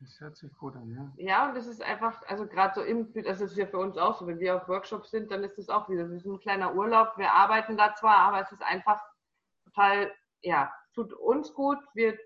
Das 0.00 0.20
hört 0.20 0.36
sich 0.36 0.52
gut 0.58 0.76
an, 0.76 0.90
ja. 0.90 1.12
Ja, 1.16 1.48
und 1.48 1.56
das 1.56 1.66
ist 1.66 1.82
einfach, 1.82 2.22
also 2.28 2.46
gerade 2.46 2.74
so 2.74 2.82
im, 2.82 3.10
das 3.24 3.40
ist 3.40 3.56
ja 3.56 3.66
für 3.66 3.78
uns 3.78 3.96
auch 3.96 4.18
so, 4.18 4.26
wenn 4.26 4.38
wir 4.38 4.56
auf 4.56 4.68
Workshops 4.68 5.10
sind, 5.10 5.30
dann 5.30 5.42
ist 5.42 5.56
das 5.56 5.70
auch 5.70 5.88
wieder, 5.88 6.04
das 6.04 6.12
ist 6.12 6.26
ein 6.26 6.38
kleiner 6.38 6.74
Urlaub. 6.74 7.16
Wir 7.16 7.32
arbeiten 7.32 7.78
da 7.78 7.94
zwar, 7.94 8.18
aber 8.18 8.40
es 8.40 8.52
ist 8.52 8.62
einfach 8.62 9.02
total, 9.64 10.12
ja, 10.42 10.70
tut 10.94 11.14
uns 11.14 11.52
gut. 11.54 11.78
Wir, 11.94 12.18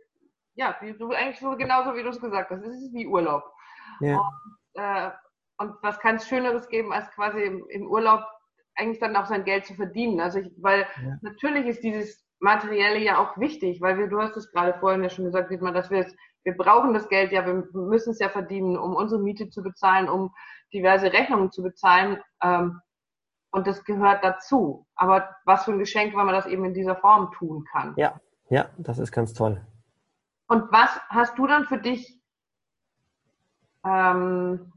ja, 0.54 0.76
wie 0.80 0.94
du 0.94 1.12
eigentlich 1.12 1.38
so 1.38 1.56
genauso 1.56 1.94
wie 1.94 2.02
du 2.02 2.08
es 2.08 2.20
gesagt 2.20 2.50
hast, 2.50 2.64
es 2.64 2.82
ist 2.82 2.92
wie 2.92 3.06
Urlaub. 3.06 3.44
Ja. 4.00 4.18
Und, 4.18 4.82
äh, 4.82 5.10
und 5.58 5.74
was 5.82 6.00
kann 6.00 6.16
es 6.16 6.26
Schöneres 6.26 6.68
geben, 6.68 6.92
als 6.92 7.08
quasi 7.12 7.40
im, 7.42 7.64
im, 7.68 7.86
Urlaub 7.86 8.24
eigentlich 8.74 8.98
dann 8.98 9.14
auch 9.14 9.26
sein 9.26 9.44
Geld 9.44 9.64
zu 9.64 9.74
verdienen? 9.74 10.20
Also 10.20 10.40
ich, 10.40 10.50
weil 10.60 10.88
ja. 11.04 11.18
natürlich 11.22 11.66
ist 11.66 11.84
dieses 11.84 12.26
Materielle 12.40 12.98
ja 12.98 13.18
auch 13.18 13.38
wichtig, 13.38 13.80
weil 13.80 13.98
wir, 13.98 14.08
du 14.08 14.20
hast 14.20 14.36
es 14.36 14.50
gerade 14.50 14.78
vorhin 14.78 15.02
ja 15.02 15.10
schon 15.10 15.26
gesagt, 15.26 15.50
dass 15.50 15.90
wir 15.90 16.06
es 16.06 16.16
wir 16.42 16.56
brauchen 16.56 16.94
das 16.94 17.08
Geld 17.08 17.32
ja, 17.32 17.44
wir 17.46 17.68
müssen 17.72 18.10
es 18.10 18.18
ja 18.18 18.28
verdienen, 18.28 18.76
um 18.76 18.94
unsere 18.94 19.20
Miete 19.20 19.50
zu 19.50 19.62
bezahlen, 19.62 20.08
um 20.08 20.34
diverse 20.72 21.12
Rechnungen 21.12 21.50
zu 21.50 21.62
bezahlen. 21.62 22.18
Ähm, 22.42 22.80
und 23.50 23.66
das 23.66 23.84
gehört 23.84 24.24
dazu. 24.24 24.86
Aber 24.94 25.36
was 25.44 25.64
für 25.64 25.72
ein 25.72 25.78
Geschenk, 25.78 26.16
wenn 26.16 26.26
man 26.26 26.34
das 26.34 26.46
eben 26.46 26.64
in 26.64 26.74
dieser 26.74 26.96
Form 26.96 27.32
tun 27.32 27.64
kann. 27.70 27.94
Ja, 27.96 28.20
ja, 28.48 28.70
das 28.78 28.98
ist 28.98 29.12
ganz 29.12 29.34
toll. 29.34 29.60
Und 30.46 30.70
was 30.72 30.98
hast 31.08 31.36
du 31.38 31.46
dann 31.46 31.66
für 31.66 31.78
dich, 31.78 32.20
ähm, 33.84 34.72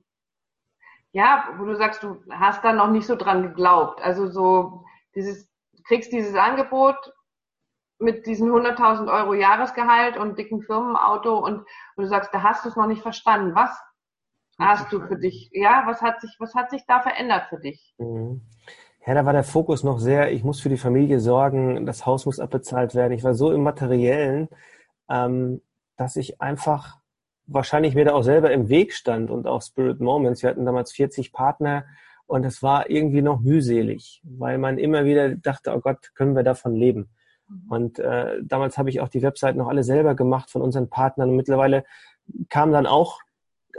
ja, 1.11 1.47
wo 1.57 1.65
du 1.65 1.75
sagst, 1.75 2.03
du 2.03 2.23
hast 2.31 2.63
da 2.63 2.73
noch 2.73 2.89
nicht 2.89 3.05
so 3.05 3.15
dran 3.15 3.43
geglaubt. 3.43 4.01
Also 4.01 4.27
so 4.27 4.83
dieses, 5.15 5.47
du 5.73 5.83
kriegst 5.83 6.11
dieses 6.11 6.35
Angebot 6.35 7.13
mit 8.03 8.25
diesen 8.25 8.51
100.000 8.51 9.11
Euro 9.11 9.33
Jahresgehalt 9.33 10.17
und 10.17 10.37
dicken 10.37 10.61
Firmenauto 10.61 11.37
und, 11.37 11.59
und 11.95 12.03
du 12.03 12.05
sagst, 12.05 12.33
da 12.33 12.43
hast 12.43 12.65
du 12.65 12.69
es 12.69 12.75
noch 12.75 12.87
nicht 12.87 13.01
verstanden. 13.01 13.55
Was 13.55 13.71
hast 14.59 14.91
du 14.91 15.01
für 15.01 15.17
dich? 15.17 15.49
Ja, 15.53 15.83
was 15.85 16.01
hat 16.01 16.21
sich, 16.21 16.35
was 16.39 16.53
hat 16.53 16.69
sich 16.69 16.85
da 16.85 17.01
verändert 17.01 17.47
für 17.49 17.59
dich? 17.59 17.95
Mhm. 17.97 18.41
Ja, 19.05 19.13
da 19.13 19.25
war 19.25 19.33
der 19.33 19.43
Fokus 19.43 19.83
noch 19.83 19.99
sehr, 19.99 20.31
ich 20.31 20.43
muss 20.43 20.61
für 20.61 20.69
die 20.69 20.77
Familie 20.77 21.19
sorgen, 21.19 21.85
das 21.85 22.05
Haus 22.05 22.25
muss 22.25 22.39
abbezahlt 22.39 22.95
werden. 22.95 23.11
Ich 23.11 23.23
war 23.23 23.33
so 23.33 23.51
im 23.51 23.61
Materiellen, 23.61 24.47
ähm, 25.09 25.61
dass 25.97 26.15
ich 26.15 26.39
einfach 26.39 26.99
wahrscheinlich 27.45 27.95
mir 27.95 28.05
da 28.05 28.13
auch 28.13 28.23
selber 28.23 28.51
im 28.51 28.69
Weg 28.69 28.93
stand 28.93 29.29
und 29.29 29.45
auch 29.45 29.61
Spirit 29.61 29.99
Moments. 29.99 30.41
Wir 30.41 30.49
hatten 30.49 30.65
damals 30.65 30.93
40 30.93 31.33
Partner 31.33 31.85
und 32.27 32.45
es 32.45 32.63
war 32.63 32.89
irgendwie 32.89 33.21
noch 33.21 33.41
mühselig, 33.41 34.21
weil 34.23 34.57
man 34.57 34.77
immer 34.77 35.03
wieder 35.03 35.35
dachte, 35.35 35.73
oh 35.75 35.81
Gott, 35.81 36.11
können 36.15 36.35
wir 36.35 36.43
davon 36.43 36.73
leben? 36.73 37.09
Mhm. 37.53 37.71
Und 37.71 37.99
äh, 37.99 38.39
damals 38.43 38.77
habe 38.77 38.89
ich 38.89 39.01
auch 39.01 39.09
die 39.09 39.21
Webseiten 39.21 39.57
noch 39.59 39.67
alle 39.67 39.83
selber 39.83 40.15
gemacht 40.15 40.49
von 40.49 40.61
unseren 40.61 40.89
Partnern. 40.89 41.29
Und 41.29 41.35
mittlerweile 41.35 41.83
kam 42.49 42.71
dann 42.71 42.85
auch 42.85 43.19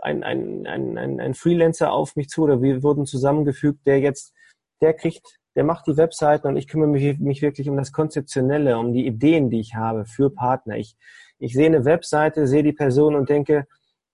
ein, 0.03 0.23
ein, 0.23 0.67
ein, 0.67 0.99
ein, 0.99 1.21
ein 1.21 1.35
Freelancer 1.35 1.93
auf 1.93 2.17
mich 2.17 2.29
zu 2.29 2.43
oder 2.43 2.63
wir 2.63 2.83
wurden 2.83 3.07
zusammengefügt, 3.07 3.87
der 3.87 4.01
jetzt, 4.01 4.35
der 4.81 4.95
kriegt 4.95 5.39
der 5.55 5.65
macht 5.65 5.87
die 5.87 5.97
Webseiten 5.97 6.49
und 6.49 6.57
ich 6.57 6.69
kümmere 6.69 6.89
mich, 6.89 7.19
mich 7.19 7.43
wirklich 7.43 7.69
um 7.69 7.77
das 7.77 7.93
Konzeptionelle, 7.93 8.79
um 8.79 8.93
die 8.93 9.07
Ideen, 9.07 9.51
die 9.51 9.61
ich 9.61 9.75
habe 9.75 10.05
für 10.05 10.31
Partner. 10.31 10.77
Ich, 10.77 10.97
ich 11.39 11.53
sehe 11.53 11.67
eine 11.67 11.85
Webseite, 11.85 12.47
sehe 12.47 12.63
die 12.63 12.73
Person 12.73 13.15
und 13.15 13.29
denke, 13.29 13.67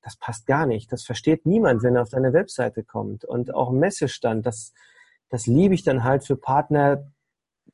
das 0.03 0.17
passt 0.17 0.47
gar 0.47 0.67
nicht. 0.67 0.93
Das 0.93 1.05
versteht 1.05 1.47
niemand, 1.47 1.83
wenn 1.83 1.97
er 1.97 2.03
auf 2.03 2.11
deine 2.11 2.33
Webseite 2.33 2.85
kommt. 2.85 3.25
Und 3.25 3.55
auch 3.55 3.71
Messestand, 3.71 4.47
das, 4.47 4.75
das 5.29 5.47
liebe 5.47 5.75
ich 5.75 5.83
dann 5.83 6.05
halt 6.05 6.25
für 6.25 6.37
Partner, 6.37 7.11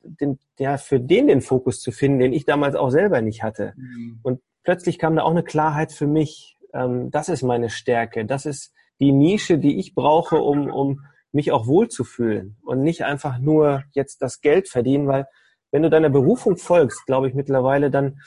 den, 0.07 0.39
ja, 0.59 0.77
für 0.77 0.99
den 0.99 1.27
den 1.27 1.41
Fokus 1.41 1.81
zu 1.81 1.91
finden, 1.91 2.19
den 2.19 2.33
ich 2.33 2.45
damals 2.45 2.75
auch 2.75 2.89
selber 2.89 3.21
nicht 3.21 3.43
hatte. 3.43 3.73
Mhm. 3.75 4.19
Und 4.23 4.41
plötzlich 4.63 4.99
kam 4.99 5.15
da 5.15 5.23
auch 5.23 5.31
eine 5.31 5.43
Klarheit 5.43 5.91
für 5.91 6.07
mich. 6.07 6.57
Ähm, 6.73 7.11
das 7.11 7.29
ist 7.29 7.43
meine 7.43 7.69
Stärke. 7.69 8.25
Das 8.25 8.45
ist 8.45 8.73
die 8.99 9.11
Nische, 9.11 9.57
die 9.57 9.79
ich 9.79 9.95
brauche, 9.95 10.37
um, 10.37 10.69
um 10.69 11.05
mich 11.31 11.51
auch 11.51 11.67
wohlzufühlen 11.67 12.57
und 12.63 12.81
nicht 12.81 13.03
einfach 13.03 13.37
nur 13.37 13.83
jetzt 13.91 14.21
das 14.21 14.41
Geld 14.41 14.69
verdienen, 14.69 15.07
weil 15.07 15.27
wenn 15.71 15.83
du 15.83 15.89
deiner 15.89 16.09
Berufung 16.09 16.57
folgst, 16.57 17.05
glaube 17.05 17.27
ich 17.27 17.35
mittlerweile, 17.35 17.91
dann 17.91 18.19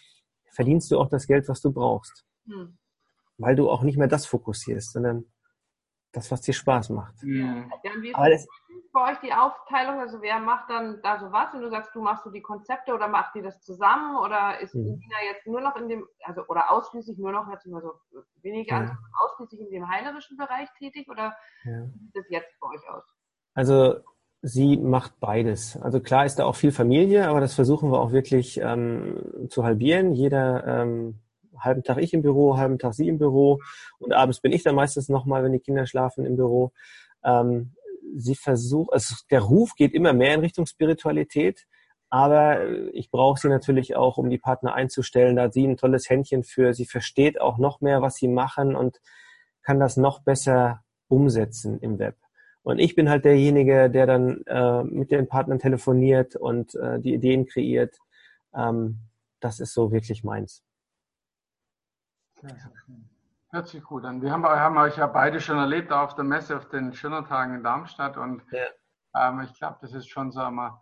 verdienst 0.53 0.90
du 0.90 0.99
auch 0.99 1.09
das 1.09 1.27
Geld, 1.27 1.49
was 1.49 1.61
du 1.61 1.73
brauchst. 1.73 2.25
Mhm. 2.45 2.79
Weil 3.38 3.57
du 3.57 3.71
auch 3.71 3.83
nicht 3.83 3.97
mehr 3.97 4.09
das 4.09 4.27
fokussierst, 4.27 4.93
sondern 4.93 5.25
das, 6.12 6.31
was 6.31 6.43
dir 6.43 6.53
Spaß 6.55 6.90
macht. 6.90 7.14
Ja, 7.23 7.66
ja 7.85 7.93
und 7.95 8.03
wie 8.03 8.12
ist 8.33 8.49
bei 8.92 9.12
euch 9.12 9.18
die 9.20 9.33
Aufteilung? 9.33 10.00
Also 10.00 10.22
wer 10.22 10.38
macht 10.38 10.70
dann 10.70 11.00
da 11.03 11.18
so 11.18 11.33
was? 11.33 11.55
Und 11.55 11.62
du 11.62 11.70
sagst, 11.70 11.94
du 11.94 12.00
machst 12.00 12.24
du 12.26 12.31
die 12.31 12.42
Konzepte 12.42 12.94
oder 12.94 13.09
macht 13.09 13.35
die 13.35 13.42
das 13.42 13.61
zusammen? 13.62 14.16
Oder 14.18 14.61
ist 14.61 14.74
mhm. 14.74 14.83
Nina 14.83 15.16
jetzt 15.33 15.46
nur 15.46 15.61
noch 15.61 15.76
in 15.76 15.88
dem, 15.88 16.07
also 16.24 16.42
oder 16.48 16.70
ausschließlich 16.70 17.18
nur 17.18 17.33
noch, 17.33 17.48
jetzt 17.50 17.66
immer 17.66 17.81
so 17.81 17.92
weniger, 18.42 18.83
ja. 18.83 18.98
ausschließlich 19.20 19.61
in 19.61 19.70
dem 19.70 19.88
heilerischen 19.88 20.37
Bereich 20.37 20.68
tätig? 20.79 21.09
Oder 21.09 21.37
ja. 21.64 21.85
wie 21.92 21.98
sieht 21.98 22.16
das 22.16 22.24
jetzt 22.29 22.61
bei 22.61 22.68
euch 22.68 22.88
aus? 22.88 23.05
Also 23.55 24.00
sie 24.42 24.76
macht 24.76 25.20
beides. 25.20 25.81
Also 25.81 26.00
klar 26.00 26.24
ist 26.24 26.37
da 26.37 26.44
auch 26.44 26.57
viel 26.57 26.72
Familie, 26.72 27.29
aber 27.29 27.40
das 27.40 27.55
versuchen 27.55 27.90
wir 27.90 28.00
auch 28.00 28.12
wirklich 28.12 28.61
ähm, 28.61 29.48
zu 29.48 29.64
halbieren. 29.64 30.12
Jeder 30.12 30.66
ähm, 30.66 31.20
halben 31.59 31.83
Tag 31.83 31.98
ich 31.98 32.14
im 32.14 32.22
Büro, 32.22 32.57
halben 32.57 32.79
Tag 32.79 32.94
sie 32.94 33.09
im 33.09 33.18
Büro 33.18 33.61
und 33.98 34.12
abends 34.12 34.40
bin 34.40 34.53
ich 34.53 34.62
dann 34.62 34.74
meistens 34.74 35.09
nochmal, 35.09 35.42
wenn 35.42 35.53
die 35.53 35.61
Kinder 35.61 35.87
schlafen, 35.87 36.24
im 36.24 36.37
Büro. 36.37 36.72
Ähm, 37.22 37.74
sie 38.17 38.35
versucht, 38.35 38.93
also 38.93 39.15
der 39.31 39.41
Ruf 39.41 39.75
geht 39.75 39.95
immer 39.95 40.13
mehr 40.13 40.35
in 40.35 40.41
Richtung 40.41 40.67
Spiritualität, 40.67 41.67
aber 42.11 42.69
ich 42.93 43.11
brauche 43.11 43.41
sie 43.41 43.49
natürlich 43.49 43.95
auch, 43.95 44.19
um 44.19 44.31
die 44.31 44.39
Partner 44.39 44.75
einzustellen. 44.75 45.37
Da 45.37 45.51
sie 45.51 45.65
ein 45.65 45.77
tolles 45.77 46.11
Händchen 46.11 46.43
für. 46.43 46.75
Sie 46.75 46.85
versteht 46.85 47.41
auch 47.41 47.57
noch 47.57 47.81
mehr, 47.81 48.03
was 48.03 48.17
sie 48.17 48.27
machen 48.27 48.75
und 48.75 49.01
kann 49.63 49.79
das 49.79 49.97
noch 49.97 50.21
besser 50.21 50.83
umsetzen 51.07 51.79
im 51.79 52.01
Web. 52.01 52.17
Und 52.63 52.81
ich 52.81 52.97
bin 52.97 53.09
halt 53.09 53.25
derjenige, 53.25 53.89
der 53.89 54.07
dann 54.07 54.43
äh, 54.47 54.83
mit 54.83 55.13
den 55.13 55.29
Partnern 55.29 55.61
telefoniert 55.61 56.35
und 56.37 56.75
äh, 56.75 57.01
die 57.01 57.15
Ideen 57.15 57.47
kreiert. 57.47 57.97
Ähm, 58.55 58.99
das 59.39 59.61
ist 59.61 59.73
so 59.73 59.93
wirklich 59.93 60.25
meins. 60.25 60.63
Hört 63.53 63.67
sich 63.67 63.83
gut 63.83 64.05
an. 64.05 64.23
Wir 64.23 64.31
haben, 64.31 64.45
haben, 64.45 64.79
euch 64.79 64.97
ja 64.97 65.09
beide 65.09 65.41
schon 65.41 65.59
erlebt 65.59 65.93
auf 65.93 66.15
der 66.15 66.25
Messe 66.25 66.57
auf 66.57 66.69
den 66.69 66.93
Schönertagen 66.93 67.57
in 67.57 67.63
Darmstadt 67.65 68.17
und 68.17 68.43
ja. 68.53 69.29
ähm, 69.29 69.41
ich 69.41 69.53
glaube, 69.55 69.79
das 69.81 69.93
ist 69.93 70.09
schon 70.09 70.31
so 70.31 70.41
einmal 70.41 70.81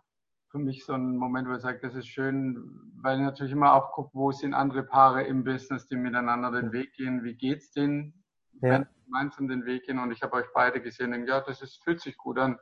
für 0.51 0.59
mich 0.59 0.85
so 0.85 0.93
ein 0.93 1.15
Moment, 1.15 1.47
wo 1.47 1.53
ich 1.53 1.61
sage, 1.61 1.79
das 1.81 1.95
ist 1.95 2.07
schön, 2.07 2.91
weil 3.01 3.17
ich 3.17 3.23
natürlich 3.23 3.53
immer 3.53 3.73
auch 3.73 3.91
gucke, 3.91 4.11
wo 4.13 4.31
sind 4.31 4.53
andere 4.53 4.83
Paare 4.83 5.23
im 5.23 5.43
Business, 5.43 5.87
die 5.87 5.95
miteinander 5.95 6.51
den 6.51 6.71
Weg 6.71 6.93
gehen, 6.93 7.23
wie 7.23 7.35
geht's 7.35 7.71
denen, 7.71 8.23
ja. 8.61 8.69
wenn 8.69 8.87
gemeinsam 9.05 9.47
den 9.47 9.65
Weg 9.65 9.85
gehen 9.85 9.97
und 9.97 10.11
ich 10.11 10.21
habe 10.21 10.33
euch 10.33 10.47
beide 10.53 10.79
gesehen 10.79 11.13
und 11.13 11.27
ja, 11.27 11.41
das 11.41 11.61
ist, 11.61 11.83
fühlt 11.83 12.01
sich 12.01 12.17
gut 12.17 12.37
an. 12.37 12.59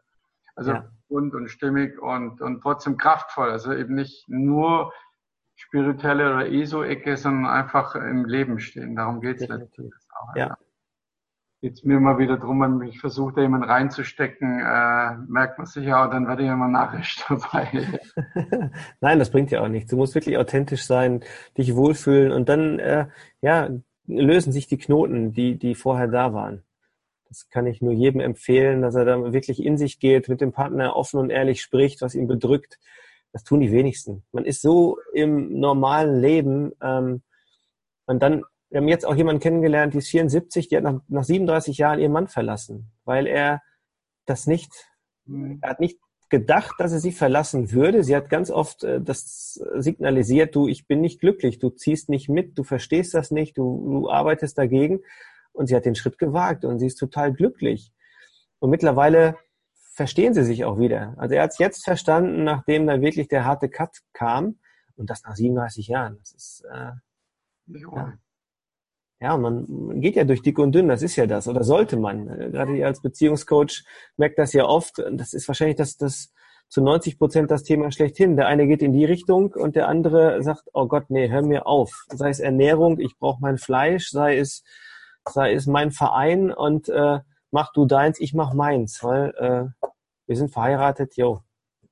Also 0.56 0.72
ja. 0.72 0.90
bunt 1.08 1.36
und 1.36 1.50
stimmig 1.50 2.00
und, 2.02 2.42
und 2.42 2.62
trotzdem 2.62 2.98
kraftvoll. 2.98 3.52
Also 3.52 3.74
eben 3.74 3.94
nicht 3.94 4.28
nur 4.28 4.92
spirituelle 5.58 6.34
oder 6.34 6.50
ESO-Ecke, 6.50 7.18
sondern 7.18 7.52
einfach 7.52 7.96
im 7.96 8.26
Leben 8.26 8.60
stehen. 8.60 8.96
Darum 8.96 9.20
geht 9.20 9.42
es 9.42 9.48
letztendlich 9.48 9.94
auch. 10.12 10.36
Ja. 10.36 10.58
Jetzt 11.60 11.84
mir 11.84 12.00
mal 12.00 12.20
wieder 12.20 12.38
drum, 12.38 12.62
wenn 12.62 12.88
ich 12.88 13.00
versuche, 13.00 13.34
da 13.34 13.42
jemanden 13.42 13.68
reinzustecken, 13.68 14.60
äh, 14.60 15.16
merkt 15.28 15.58
man 15.58 15.66
sich 15.66 15.86
ja, 15.86 16.08
dann 16.08 16.28
werde 16.28 16.44
ich 16.44 16.50
immer 16.50 16.68
narrisch 16.68 17.26
dabei. 17.28 18.00
Nein, 19.02 19.18
das 19.18 19.32
bringt 19.32 19.50
ja 19.50 19.62
auch 19.62 19.68
nichts. 19.68 19.90
Du 19.90 19.98
musst 19.98 20.14
wirklich 20.14 20.38
authentisch 20.38 20.86
sein, 20.86 21.24
dich 21.58 21.76
wohlfühlen 21.76 22.32
und 22.32 22.48
dann, 22.48 22.78
äh, 22.78 23.08
ja, 23.42 23.70
lösen 24.06 24.54
sich 24.54 24.68
die 24.68 24.78
Knoten, 24.78 25.34
die, 25.34 25.58
die 25.58 25.74
vorher 25.74 26.08
da 26.08 26.32
waren. 26.34 26.62
Das 27.28 27.50
kann 27.50 27.66
ich 27.66 27.82
nur 27.82 27.92
jedem 27.92 28.22
empfehlen, 28.22 28.84
dass 28.84 28.94
er 28.94 29.06
da 29.06 29.34
wirklich 29.34 29.62
in 29.62 29.78
sich 29.78 30.00
geht, 30.00 30.30
mit 30.30 30.40
dem 30.40 30.52
Partner 30.52 30.96
offen 30.96 31.20
und 31.20 31.32
ehrlich 31.32 31.62
spricht, 31.62 32.02
was 32.02 32.14
ihn 32.14 32.28
bedrückt 32.28 32.78
das 33.38 33.44
tun 33.44 33.60
die 33.60 33.72
wenigsten. 33.72 34.24
Man 34.32 34.46
ist 34.46 34.64
so 34.64 34.98
im 35.14 35.60
normalen 35.60 36.20
Leben 36.20 36.72
ähm, 36.82 37.22
und 38.08 38.24
dann, 38.24 38.44
wir 38.70 38.80
haben 38.80 38.88
jetzt 38.88 39.06
auch 39.06 39.16
jemanden 39.16 39.42
kennengelernt, 39.42 39.94
die 39.94 40.00
ist 40.00 40.10
74, 40.10 40.70
die 40.70 40.78
hat 40.78 40.84
nach, 40.84 41.02
nach 41.08 41.24
37 41.24 41.78
Jahren 41.78 42.00
ihren 42.00 42.12
Mann 42.12 42.28
verlassen, 42.28 42.92
weil 43.06 43.28
er 43.28 43.62
das 44.26 44.48
nicht, 44.48 44.72
mhm. 45.26 45.60
er 45.62 45.70
hat 45.70 45.80
nicht 45.80 46.00
gedacht, 46.30 46.80
dass 46.80 46.94
er 46.94 47.00
sie 47.00 47.12
verlassen 47.12 47.72
würde. 47.72 48.04
Sie 48.04 48.16
hat 48.16 48.30
ganz 48.30 48.50
oft 48.50 48.84
äh, 48.84 49.00
das 49.00 49.62
signalisiert, 49.76 50.56
du, 50.56 50.68
ich 50.68 50.88
bin 50.88 51.00
nicht 51.00 51.20
glücklich, 51.20 51.60
du 51.60 51.70
ziehst 51.70 52.10
nicht 52.10 52.30
mit, 52.30 52.58
du 52.58 52.64
verstehst 52.64 53.14
das 53.14 53.30
nicht, 53.30 53.56
du, 53.56 54.02
du 54.02 54.10
arbeitest 54.10 54.58
dagegen. 54.58 55.02
Und 55.54 55.68
sie 55.68 55.76
hat 55.76 55.86
den 55.86 55.96
Schritt 55.96 56.18
gewagt 56.18 56.66
und 56.66 56.80
sie 56.80 56.88
ist 56.88 56.98
total 56.98 57.34
glücklich. 57.34 57.92
Und 58.58 58.72
mittlerweile 58.72 59.38
verstehen 59.98 60.36
sie 60.36 60.44
sich 60.44 60.64
auch 60.64 60.78
wieder. 60.78 61.16
Also 61.18 61.34
er 61.34 61.44
hat 61.44 61.52
es 61.52 61.58
jetzt 61.58 61.84
verstanden, 61.84 62.44
nachdem 62.44 62.86
da 62.86 63.02
wirklich 63.02 63.28
der 63.28 63.46
harte 63.46 63.68
Cut 63.68 63.98
kam 64.14 64.60
und 64.96 65.10
das 65.10 65.24
nach 65.24 65.36
37 65.36 65.88
Jahren. 65.88 66.18
Das 66.20 66.32
ist 66.34 66.64
äh, 66.72 66.92
ja. 67.66 68.14
ja, 69.20 69.38
man 69.38 70.00
geht 70.00 70.16
ja 70.16 70.24
durch 70.24 70.44
dick 70.44 70.60
und 70.60 70.74
dünn, 70.74 70.88
das 70.88 71.02
ist 71.02 71.16
ja 71.16 71.26
das, 71.26 71.48
oder 71.48 71.64
sollte 71.64 71.98
man. 71.98 72.28
Gerade 72.28 72.78
ihr 72.78 72.86
als 72.86 73.02
Beziehungscoach 73.02 73.84
merkt 74.18 74.38
das 74.38 74.54
ja 74.54 74.66
oft. 74.66 75.00
Das 75.14 75.34
ist 75.34 75.48
wahrscheinlich 75.48 75.78
das, 75.78 75.98
das 75.98 76.32
zu 76.70 76.84
90 76.84 77.18
Prozent 77.18 77.50
das 77.50 77.64
Thema 77.64 77.92
schlechthin. 77.92 78.36
Der 78.36 78.46
eine 78.46 78.68
geht 78.68 78.84
in 78.84 78.94
die 78.94 79.06
Richtung 79.06 79.54
und 79.54 79.76
der 79.76 79.88
andere 79.88 80.44
sagt, 80.44 80.70
oh 80.74 80.88
Gott, 80.88 81.10
nee, 81.10 81.28
hör 81.28 81.42
mir 81.42 81.66
auf. 81.66 82.06
Sei 82.10 82.30
es 82.30 82.40
Ernährung, 82.40 83.00
ich 83.00 83.18
brauche 83.18 83.42
mein 83.42 83.58
Fleisch, 83.58 84.12
sei 84.12 84.38
es, 84.38 84.64
sei 85.28 85.54
es 85.54 85.66
mein 85.66 85.90
Verein 85.90 86.52
und 86.52 86.88
äh, 86.88 87.20
mach 87.52 87.72
du 87.72 87.86
deins, 87.86 88.20
ich 88.20 88.34
mach 88.34 88.54
meins, 88.54 89.04
weil 89.04 89.34
äh, 89.38 89.90
wir 90.26 90.36
sind 90.36 90.52
verheiratet, 90.52 91.16
jo, 91.16 91.44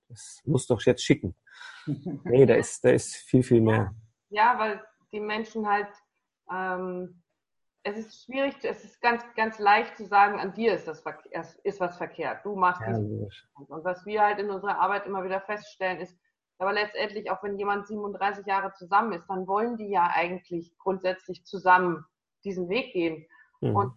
das 0.09 0.41
muss 0.45 0.67
doch 0.67 0.81
jetzt 0.81 1.03
schicken. 1.03 1.35
Nee, 2.23 2.47
da 2.47 2.55
ist, 2.55 2.83
da 2.83 2.89
ist 2.89 3.15
viel, 3.15 3.43
viel 3.43 3.61
mehr. 3.61 3.93
Ja, 4.29 4.57
weil 4.57 4.83
die 5.11 5.19
Menschen 5.19 5.67
halt, 5.67 5.87
ähm, 6.51 7.21
es 7.83 7.97
ist 7.97 8.25
schwierig, 8.25 8.55
es 8.63 8.83
ist 8.83 8.99
ganz, 9.01 9.23
ganz 9.35 9.59
leicht 9.59 9.95
zu 9.95 10.07
sagen, 10.07 10.39
an 10.39 10.53
dir 10.55 10.73
ist 10.73 10.87
das 10.87 11.03
ist 11.63 11.79
was 11.79 11.97
verkehrt. 11.97 12.43
Du 12.43 12.55
machst 12.55 12.81
ja, 12.81 12.97
dies. 12.97 13.45
Und 13.53 13.85
was 13.85 14.03
wir 14.03 14.23
halt 14.23 14.39
in 14.39 14.49
unserer 14.49 14.79
Arbeit 14.79 15.05
immer 15.05 15.23
wieder 15.23 15.41
feststellen, 15.41 15.99
ist, 15.99 16.17
aber 16.57 16.73
letztendlich, 16.73 17.29
auch 17.29 17.43
wenn 17.43 17.59
jemand 17.59 17.85
37 17.85 18.47
Jahre 18.47 18.73
zusammen 18.73 19.13
ist, 19.13 19.27
dann 19.27 19.45
wollen 19.47 19.77
die 19.77 19.89
ja 19.89 20.09
eigentlich 20.11 20.75
grundsätzlich 20.79 21.45
zusammen 21.45 22.03
diesen 22.43 22.67
Weg 22.69 22.93
gehen. 22.93 23.27
Mhm. 23.61 23.75
Und 23.75 23.93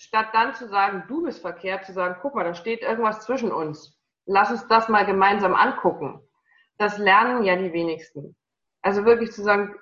statt 0.00 0.28
dann 0.32 0.54
zu 0.54 0.66
sagen, 0.66 1.04
du 1.08 1.22
bist 1.22 1.42
verkehrt, 1.42 1.84
zu 1.84 1.92
sagen, 1.92 2.16
guck 2.22 2.34
mal, 2.34 2.44
da 2.44 2.54
steht 2.54 2.80
irgendwas 2.80 3.20
zwischen 3.20 3.52
uns. 3.52 3.98
Lass 4.24 4.50
uns 4.50 4.66
das 4.66 4.88
mal 4.88 5.04
gemeinsam 5.04 5.54
angucken. 5.54 6.20
Das 6.78 6.96
lernen 6.96 7.44
ja 7.44 7.54
die 7.56 7.72
wenigsten. 7.72 8.34
Also 8.80 9.04
wirklich 9.04 9.32
zu 9.32 9.42
sagen, 9.42 9.74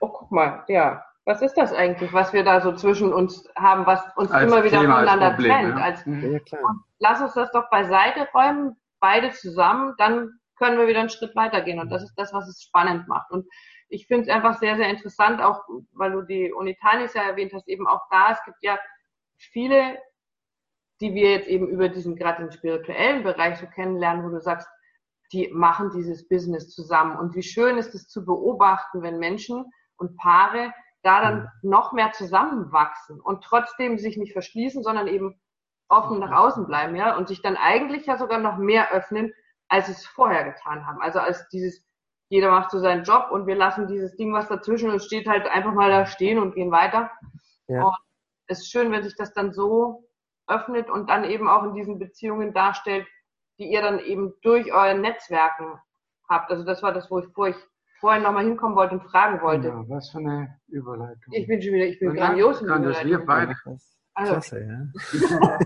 oh, 0.00 0.08
guck 0.08 0.32
mal, 0.32 0.64
ja, 0.66 1.04
was 1.24 1.40
ist 1.40 1.54
das 1.54 1.72
eigentlich, 1.72 2.12
was 2.12 2.32
wir 2.32 2.42
da 2.42 2.60
so 2.60 2.72
zwischen 2.72 3.12
uns 3.12 3.48
haben, 3.56 3.86
was 3.86 4.02
uns 4.16 4.32
als 4.32 4.50
immer 4.50 4.64
wieder 4.64 4.80
Thema, 4.80 4.96
voneinander 4.96 5.26
als 5.26 5.34
Problem, 5.36 5.52
trennt? 5.52 5.78
Ja. 5.78 5.84
Als, 5.84 6.04
ja, 6.50 6.74
lass 6.98 7.20
uns 7.20 7.34
das 7.34 7.52
doch 7.52 7.70
beiseite 7.70 8.26
räumen, 8.34 8.76
beide 8.98 9.30
zusammen, 9.30 9.94
dann 9.98 10.32
können 10.58 10.78
wir 10.78 10.88
wieder 10.88 11.00
einen 11.00 11.10
Schritt 11.10 11.36
weitergehen. 11.36 11.78
Und 11.78 11.90
das 11.90 12.02
ist 12.02 12.14
das, 12.16 12.32
was 12.32 12.48
es 12.48 12.60
spannend 12.60 13.06
macht. 13.06 13.30
Und 13.30 13.46
ich 13.88 14.08
finde 14.08 14.24
es 14.24 14.28
einfach 14.28 14.58
sehr, 14.58 14.76
sehr 14.76 14.88
interessant, 14.88 15.40
auch 15.40 15.62
weil 15.92 16.10
du 16.10 16.22
die 16.22 16.52
Unitanis 16.52 17.14
ja 17.14 17.22
erwähnt 17.22 17.52
hast, 17.54 17.68
eben 17.68 17.86
auch 17.86 18.02
da, 18.10 18.32
es 18.32 18.44
gibt 18.44 18.58
ja 18.62 18.76
viele, 19.40 19.98
die 21.00 21.14
wir 21.14 21.32
jetzt 21.32 21.48
eben 21.48 21.68
über 21.68 21.88
diesen 21.88 22.16
gerade 22.16 22.42
den 22.42 22.52
spirituellen 22.52 23.22
Bereich 23.22 23.58
so 23.58 23.66
kennenlernen, 23.66 24.24
wo 24.24 24.28
du 24.28 24.40
sagst, 24.40 24.68
die 25.32 25.48
machen 25.52 25.90
dieses 25.94 26.28
Business 26.28 26.70
zusammen. 26.70 27.16
Und 27.16 27.34
wie 27.34 27.42
schön 27.42 27.78
ist 27.78 27.94
es 27.94 28.08
zu 28.08 28.24
beobachten, 28.24 29.02
wenn 29.02 29.18
Menschen 29.18 29.64
und 29.96 30.16
Paare 30.16 30.72
da 31.02 31.22
dann 31.22 31.40
mhm. 31.62 31.70
noch 31.70 31.92
mehr 31.92 32.12
zusammenwachsen 32.12 33.20
und 33.20 33.42
trotzdem 33.44 33.98
sich 33.98 34.16
nicht 34.16 34.32
verschließen, 34.32 34.82
sondern 34.82 35.06
eben 35.06 35.40
offen 35.88 36.18
nach 36.20 36.32
außen 36.32 36.66
bleiben, 36.66 36.94
ja, 36.94 37.16
und 37.16 37.28
sich 37.28 37.42
dann 37.42 37.56
eigentlich 37.56 38.06
ja 38.06 38.16
sogar 38.16 38.38
noch 38.38 38.58
mehr 38.58 38.92
öffnen, 38.92 39.32
als 39.68 39.88
es 39.88 40.06
vorher 40.06 40.44
getan 40.44 40.86
haben. 40.86 41.00
Also 41.00 41.18
als 41.18 41.48
dieses, 41.48 41.84
jeder 42.28 42.50
macht 42.50 42.70
so 42.70 42.78
seinen 42.78 43.04
Job 43.04 43.30
und 43.30 43.46
wir 43.46 43.56
lassen 43.56 43.88
dieses 43.88 44.14
Ding, 44.16 44.32
was 44.32 44.48
dazwischen 44.48 44.90
uns 44.90 45.04
steht, 45.04 45.26
halt 45.26 45.48
einfach 45.48 45.72
mal 45.72 45.90
da 45.90 46.06
stehen 46.06 46.38
und 46.38 46.54
gehen 46.54 46.70
weiter. 46.70 47.10
Ja. 47.66 47.84
Und 47.84 47.96
es 48.50 48.60
ist 48.60 48.70
schön, 48.70 48.90
wenn 48.90 49.04
sich 49.04 49.14
das 49.16 49.32
dann 49.32 49.52
so 49.52 50.08
öffnet 50.48 50.90
und 50.90 51.08
dann 51.08 51.24
eben 51.24 51.48
auch 51.48 51.62
in 51.62 51.74
diesen 51.74 51.98
Beziehungen 51.98 52.52
darstellt, 52.52 53.06
die 53.58 53.70
ihr 53.70 53.80
dann 53.80 54.00
eben 54.00 54.34
durch 54.42 54.72
euren 54.72 55.00
Netzwerken 55.00 55.78
habt. 56.28 56.50
Also 56.50 56.64
das 56.64 56.82
war 56.82 56.92
das, 56.92 57.10
wo 57.10 57.20
ich, 57.20 57.26
wo 57.36 57.46
ich 57.46 57.56
vorhin 58.00 58.24
nochmal 58.24 58.44
hinkommen 58.44 58.76
wollte 58.76 58.94
und 58.94 59.04
fragen 59.04 59.40
wollte. 59.40 59.68
Ja, 59.68 59.84
was 59.88 60.10
für 60.10 60.18
eine 60.18 60.58
Überleitung. 60.66 61.32
Ich 61.32 61.46
bin 61.46 61.62
schon 61.62 61.74
wieder, 61.74 61.86
ich 61.86 62.00
bin 62.00 62.16
ja, 62.16 62.26
grandios. 62.26 62.60
Grandios, 62.60 63.04
wir 63.04 63.24
beide. 63.24 63.54
Also. 64.14 64.32
Klasse, 64.32 64.60
ja. 64.60 64.88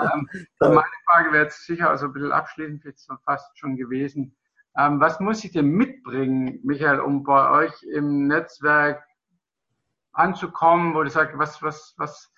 ähm, 0.00 0.28
meine 0.60 0.82
Frage 1.04 1.32
wäre 1.32 1.44
jetzt 1.44 1.66
sicher 1.66 1.90
also 1.90 2.06
ein 2.06 2.12
bisschen 2.12 2.32
abschließend 2.32 2.84
jetzt 2.84 3.10
fast 3.24 3.58
schon 3.58 3.76
gewesen. 3.76 4.34
Ähm, 4.78 4.98
was 5.00 5.20
muss 5.20 5.44
ich 5.44 5.52
denn 5.52 5.68
mitbringen, 5.68 6.60
Michael, 6.64 7.00
um 7.00 7.22
bei 7.22 7.50
euch 7.50 7.82
im 7.82 8.26
Netzwerk 8.26 9.04
anzukommen, 10.16 10.94
wo 10.94 11.02
du 11.02 11.10
sagst, 11.10 11.38
was, 11.38 11.62
was, 11.62 11.94
was, 11.96 12.32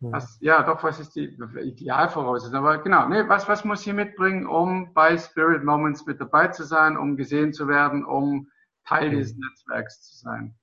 was, 0.00 0.38
ja, 0.40 0.62
doch, 0.62 0.82
was 0.82 0.98
ist 0.98 1.14
die 1.14 1.36
Idealvoraussetzung? 1.60 2.56
Aber 2.56 2.78
genau, 2.78 3.08
nee, 3.08 3.22
was, 3.28 3.48
was 3.48 3.64
muss 3.64 3.86
ich 3.86 3.92
mitbringen, 3.92 4.46
um 4.46 4.92
bei 4.94 5.16
Spirit 5.16 5.64
Moments 5.64 6.06
mit 6.06 6.20
dabei 6.20 6.48
zu 6.48 6.64
sein, 6.64 6.96
um 6.96 7.16
gesehen 7.16 7.52
zu 7.52 7.68
werden, 7.68 8.04
um 8.04 8.48
Teil 8.84 9.10
dieses 9.10 9.36
Netzwerks 9.36 10.02
zu 10.02 10.16
sein? 10.16 10.54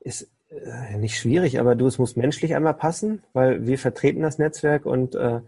Ist 0.00 0.30
äh, 0.50 0.96
nicht 0.96 1.18
schwierig, 1.18 1.60
aber 1.60 1.74
du, 1.74 1.86
es 1.86 1.98
muss 1.98 2.16
menschlich 2.16 2.54
einmal 2.54 2.74
passen, 2.74 3.22
weil 3.32 3.66
wir 3.66 3.78
vertreten 3.78 4.22
das 4.22 4.38
Netzwerk 4.38 4.86
und 4.86 5.14
äh, 5.14 5.40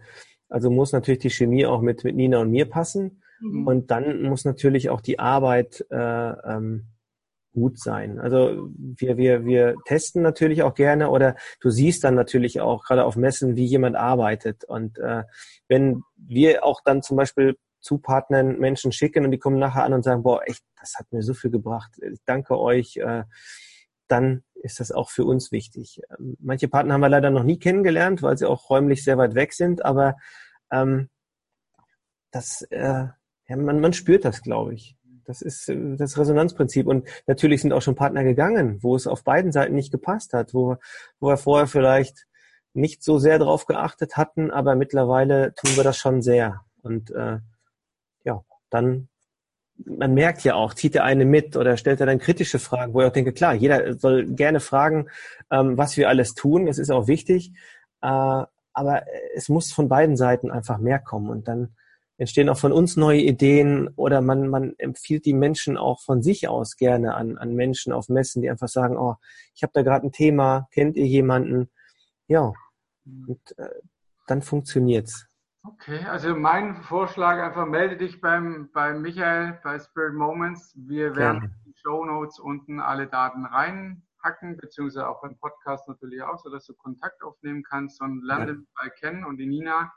also 0.49 0.69
muss 0.69 0.93
natürlich 0.93 1.19
die 1.19 1.29
Chemie 1.29 1.65
auch 1.65 1.81
mit, 1.81 2.03
mit 2.03 2.15
Nina 2.15 2.39
und 2.39 2.51
mir 2.51 2.69
passen. 2.69 3.21
Mhm. 3.39 3.67
Und 3.67 3.91
dann 3.91 4.23
muss 4.23 4.45
natürlich 4.45 4.89
auch 4.89 5.01
die 5.01 5.19
Arbeit 5.19 5.85
äh, 5.89 5.95
ähm, 5.97 6.87
gut 7.53 7.79
sein. 7.79 8.19
Also 8.19 8.69
wir, 8.75 9.17
wir, 9.17 9.45
wir 9.45 9.75
testen 9.85 10.21
natürlich 10.21 10.63
auch 10.63 10.75
gerne 10.75 11.09
oder 11.09 11.35
du 11.59 11.69
siehst 11.69 12.03
dann 12.03 12.15
natürlich 12.15 12.61
auch 12.61 12.83
gerade 12.83 13.05
auf 13.05 13.15
Messen, 13.15 13.55
wie 13.55 13.65
jemand 13.65 13.95
arbeitet. 13.95 14.63
Und 14.63 14.99
äh, 14.99 15.23
wenn 15.67 16.03
wir 16.15 16.63
auch 16.63 16.81
dann 16.83 17.01
zum 17.01 17.17
Beispiel 17.17 17.57
zu 17.79 17.99
Partnern 17.99 18.59
Menschen 18.59 18.91
schicken 18.91 19.25
und 19.25 19.31
die 19.31 19.39
kommen 19.39 19.59
nachher 19.59 19.83
an 19.83 19.93
und 19.93 20.03
sagen, 20.03 20.23
boah, 20.23 20.41
echt, 20.45 20.63
das 20.79 20.95
hat 20.97 21.11
mir 21.11 21.21
so 21.21 21.33
viel 21.33 21.51
gebracht, 21.51 21.91
ich 22.01 22.19
danke 22.25 22.59
euch, 22.59 22.97
äh, 22.97 23.23
dann 24.07 24.43
ist 24.55 24.79
das 24.79 24.91
auch 24.91 25.09
für 25.09 25.25
uns 25.25 25.51
wichtig. 25.51 26.01
Ähm, 26.19 26.35
manche 26.39 26.67
Partner 26.67 26.95
haben 26.95 27.01
wir 27.01 27.09
leider 27.09 27.29
noch 27.29 27.43
nie 27.43 27.59
kennengelernt, 27.59 28.21
weil 28.21 28.37
sie 28.37 28.45
auch 28.45 28.69
räumlich 28.69 29.03
sehr 29.03 29.17
weit 29.17 29.35
weg 29.35 29.53
sind, 29.53 29.85
aber 29.85 30.17
ähm, 30.71 31.09
das, 32.31 32.63
äh, 32.71 33.07
ja, 33.47 33.55
man, 33.55 33.79
man 33.79 33.93
spürt 33.93 34.25
das, 34.25 34.41
glaube 34.41 34.73
ich. 34.73 34.96
Das 35.27 35.41
ist 35.41 35.69
äh, 35.69 35.95
das 35.95 36.17
Resonanzprinzip. 36.17 36.87
Und 36.87 37.07
natürlich 37.27 37.61
sind 37.61 37.73
auch 37.73 37.81
schon 37.81 37.95
Partner 37.95 38.23
gegangen, 38.23 38.79
wo 38.81 38.95
es 38.95 39.05
auf 39.05 39.23
beiden 39.23 39.51
Seiten 39.51 39.75
nicht 39.75 39.91
gepasst 39.91 40.33
hat, 40.33 40.53
wo, 40.53 40.77
wo 41.19 41.27
wir 41.27 41.37
vorher 41.37 41.67
vielleicht 41.67 42.25
nicht 42.73 43.03
so 43.03 43.19
sehr 43.19 43.39
drauf 43.39 43.65
geachtet 43.65 44.17
hatten, 44.17 44.51
aber 44.51 44.75
mittlerweile 44.75 45.53
tun 45.55 45.75
wir 45.75 45.83
das 45.83 45.97
schon 45.97 46.21
sehr. 46.21 46.61
Und 46.81 47.11
äh, 47.11 47.39
ja, 48.23 48.43
dann, 48.69 49.09
man 49.83 50.13
merkt 50.13 50.43
ja 50.43 50.55
auch, 50.55 50.73
zieht 50.73 50.93
der 50.93 51.03
eine 51.03 51.25
mit 51.25 51.57
oder 51.57 51.75
stellt 51.75 51.99
er 51.99 52.05
dann 52.05 52.19
kritische 52.19 52.59
Fragen, 52.59 52.93
wo 52.93 53.01
ich 53.01 53.07
auch 53.07 53.13
denke, 53.13 53.33
klar, 53.33 53.55
jeder 53.55 53.97
soll 53.97 54.27
gerne 54.27 54.59
fragen, 54.59 55.07
ähm, 55.51 55.77
was 55.77 55.97
wir 55.97 56.07
alles 56.07 56.35
tun, 56.35 56.67
das 56.67 56.77
ist 56.77 56.91
auch 56.91 57.07
wichtig, 57.07 57.51
äh, 58.01 58.43
aber 58.73 59.03
es 59.35 59.49
muss 59.49 59.71
von 59.71 59.89
beiden 59.89 60.15
Seiten 60.15 60.51
einfach 60.51 60.77
mehr 60.77 60.99
kommen 60.99 61.29
und 61.29 61.47
dann 61.47 61.75
entstehen 62.17 62.49
auch 62.49 62.57
von 62.57 62.71
uns 62.71 62.97
neue 62.97 63.21
Ideen 63.21 63.89
oder 63.95 64.21
man, 64.21 64.49
man 64.49 64.73
empfiehlt 64.77 65.25
die 65.25 65.33
Menschen 65.33 65.77
auch 65.77 66.01
von 66.01 66.21
sich 66.21 66.47
aus 66.47 66.75
gerne 66.75 67.15
an, 67.15 67.37
an 67.37 67.53
Menschen 67.53 67.93
auf 67.93 68.09
Messen, 68.09 68.41
die 68.41 68.49
einfach 68.49 68.67
sagen, 68.67 68.97
oh, 68.97 69.15
ich 69.53 69.63
habe 69.63 69.71
da 69.73 69.83
gerade 69.83 70.07
ein 70.07 70.11
Thema, 70.11 70.67
kennt 70.71 70.97
ihr 70.97 71.05
jemanden? 71.05 71.69
Ja, 72.27 72.53
und 73.05 73.57
äh, 73.57 73.69
dann 74.27 74.41
funktioniert's. 74.41 75.27
Okay, 75.63 76.03
also 76.05 76.33
mein 76.35 76.81
Vorschlag 76.83 77.43
einfach 77.43 77.65
melde 77.65 77.97
dich 77.97 78.21
beim, 78.21 78.69
beim 78.73 79.01
Michael 79.01 79.59
bei 79.63 79.77
Spirit 79.79 80.13
Moments. 80.13 80.73
Wir 80.77 81.15
werden 81.15 81.43
in 81.43 81.63
die 81.65 81.75
Show 81.77 82.05
Notes 82.05 82.39
unten 82.39 82.79
alle 82.79 83.07
Daten 83.07 83.45
reinpacken, 83.45 84.57
beziehungsweise 84.57 85.07
auch 85.07 85.21
beim 85.21 85.37
Podcast 85.37 85.87
natürlich 85.89 86.21
auch, 86.21 86.39
sodass 86.39 86.65
du 86.65 86.73
Kontakt 86.73 87.21
aufnehmen 87.21 87.63
kannst 87.63 88.01
und 88.01 88.23
lerne 88.23 88.51
ja. 88.53 88.57
bei 88.81 88.89
Ken 88.89 89.25
und 89.25 89.37
die 89.37 89.45
Nina. 89.45 89.91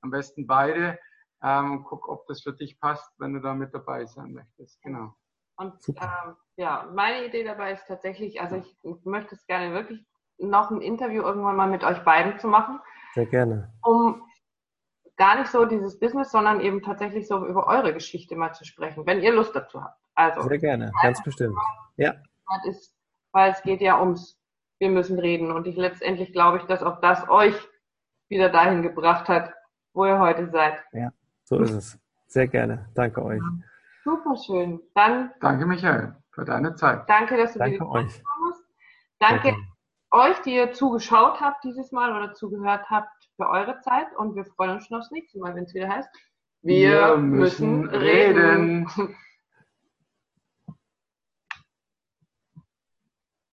Am 0.00 0.10
besten 0.10 0.46
beide 0.46 0.98
ähm, 1.44 1.72
und 1.72 1.84
guck, 1.84 2.08
ob 2.08 2.26
das 2.26 2.42
für 2.42 2.52
dich 2.52 2.80
passt, 2.80 3.12
wenn 3.18 3.34
du 3.34 3.40
da 3.40 3.54
mit 3.54 3.74
dabei 3.74 4.06
sein 4.06 4.32
möchtest. 4.32 4.80
Genau. 4.82 5.14
Und 5.56 5.74
ähm, 5.88 6.36
ja, 6.56 6.88
meine 6.94 7.26
Idee 7.26 7.44
dabei 7.44 7.72
ist 7.72 7.86
tatsächlich, 7.86 8.40
also 8.40 8.56
ich, 8.56 8.76
ich 8.82 9.04
möchte 9.04 9.34
es 9.34 9.46
gerne 9.46 9.72
wirklich 9.74 10.04
noch 10.38 10.70
ein 10.70 10.80
Interview 10.80 11.22
irgendwann 11.22 11.56
mal 11.56 11.68
mit 11.68 11.84
euch 11.84 12.02
beiden 12.02 12.38
zu 12.40 12.48
machen. 12.48 12.80
Sehr 13.14 13.26
gerne. 13.26 13.72
Um 13.82 14.22
gar 15.16 15.38
nicht 15.38 15.50
so 15.50 15.64
dieses 15.64 16.00
Business, 16.00 16.32
sondern 16.32 16.60
eben 16.60 16.82
tatsächlich 16.82 17.28
so 17.28 17.46
über 17.46 17.68
eure 17.68 17.94
Geschichte 17.94 18.34
mal 18.34 18.52
zu 18.52 18.64
sprechen, 18.64 19.06
wenn 19.06 19.22
ihr 19.22 19.32
Lust 19.32 19.54
dazu 19.54 19.82
habt. 19.82 20.00
Also 20.16 20.42
sehr 20.42 20.58
gerne, 20.58 20.92
ganz 21.02 21.22
bestimmt. 21.22 21.56
Ja. 21.96 22.14
Ist, 22.68 22.94
weil 23.32 23.52
es 23.52 23.62
geht 23.62 23.80
ja 23.80 24.00
ums, 24.00 24.40
wir 24.78 24.90
müssen 24.90 25.18
reden. 25.18 25.52
Und 25.52 25.66
ich 25.66 25.76
letztendlich 25.76 26.32
glaube 26.32 26.58
ich, 26.58 26.64
dass 26.64 26.82
auch 26.82 27.00
das 27.00 27.28
euch 27.28 27.54
wieder 28.28 28.48
dahin 28.48 28.82
gebracht 28.82 29.28
hat, 29.28 29.52
wo 29.92 30.04
ihr 30.04 30.18
heute 30.18 30.50
seid. 30.50 30.82
Ja. 30.92 31.12
So 31.44 31.60
ist 31.60 31.72
es. 31.72 31.98
Sehr 32.26 32.48
gerne. 32.48 32.88
Danke 32.94 33.24
euch. 33.24 33.42
Super 34.02 34.36
schön. 34.36 34.80
Dann. 34.94 35.32
Danke, 35.40 35.66
Michael, 35.66 36.16
für 36.32 36.44
deine 36.44 36.74
Zeit. 36.74 37.08
Danke, 37.08 37.36
dass 37.36 37.52
du 37.52 37.58
danke 37.58 37.78
dir 37.78 37.88
euch. 37.88 38.04
hast. 38.04 38.64
Danke 39.18 39.56
euch, 40.10 40.40
die 40.42 40.54
ihr 40.54 40.72
zugeschaut 40.72 41.40
habt 41.40 41.64
dieses 41.64 41.92
Mal 41.92 42.14
oder 42.16 42.34
zugehört 42.34 42.88
habt 42.90 43.08
für 43.36 43.48
eure 43.48 43.80
Zeit 43.80 44.06
und 44.16 44.36
wir 44.36 44.44
freuen 44.44 44.72
uns 44.72 44.86
schon 44.86 44.98
aufs 44.98 45.10
nächste 45.10 45.38
Mal, 45.38 45.54
wenn 45.54 45.64
es 45.64 45.74
wieder 45.74 45.88
heißt. 45.88 46.08
Wir, 46.62 46.90
wir 46.90 47.16
müssen, 47.16 47.82
müssen 47.82 47.88
reden. 47.90 48.86
reden. 48.86 49.16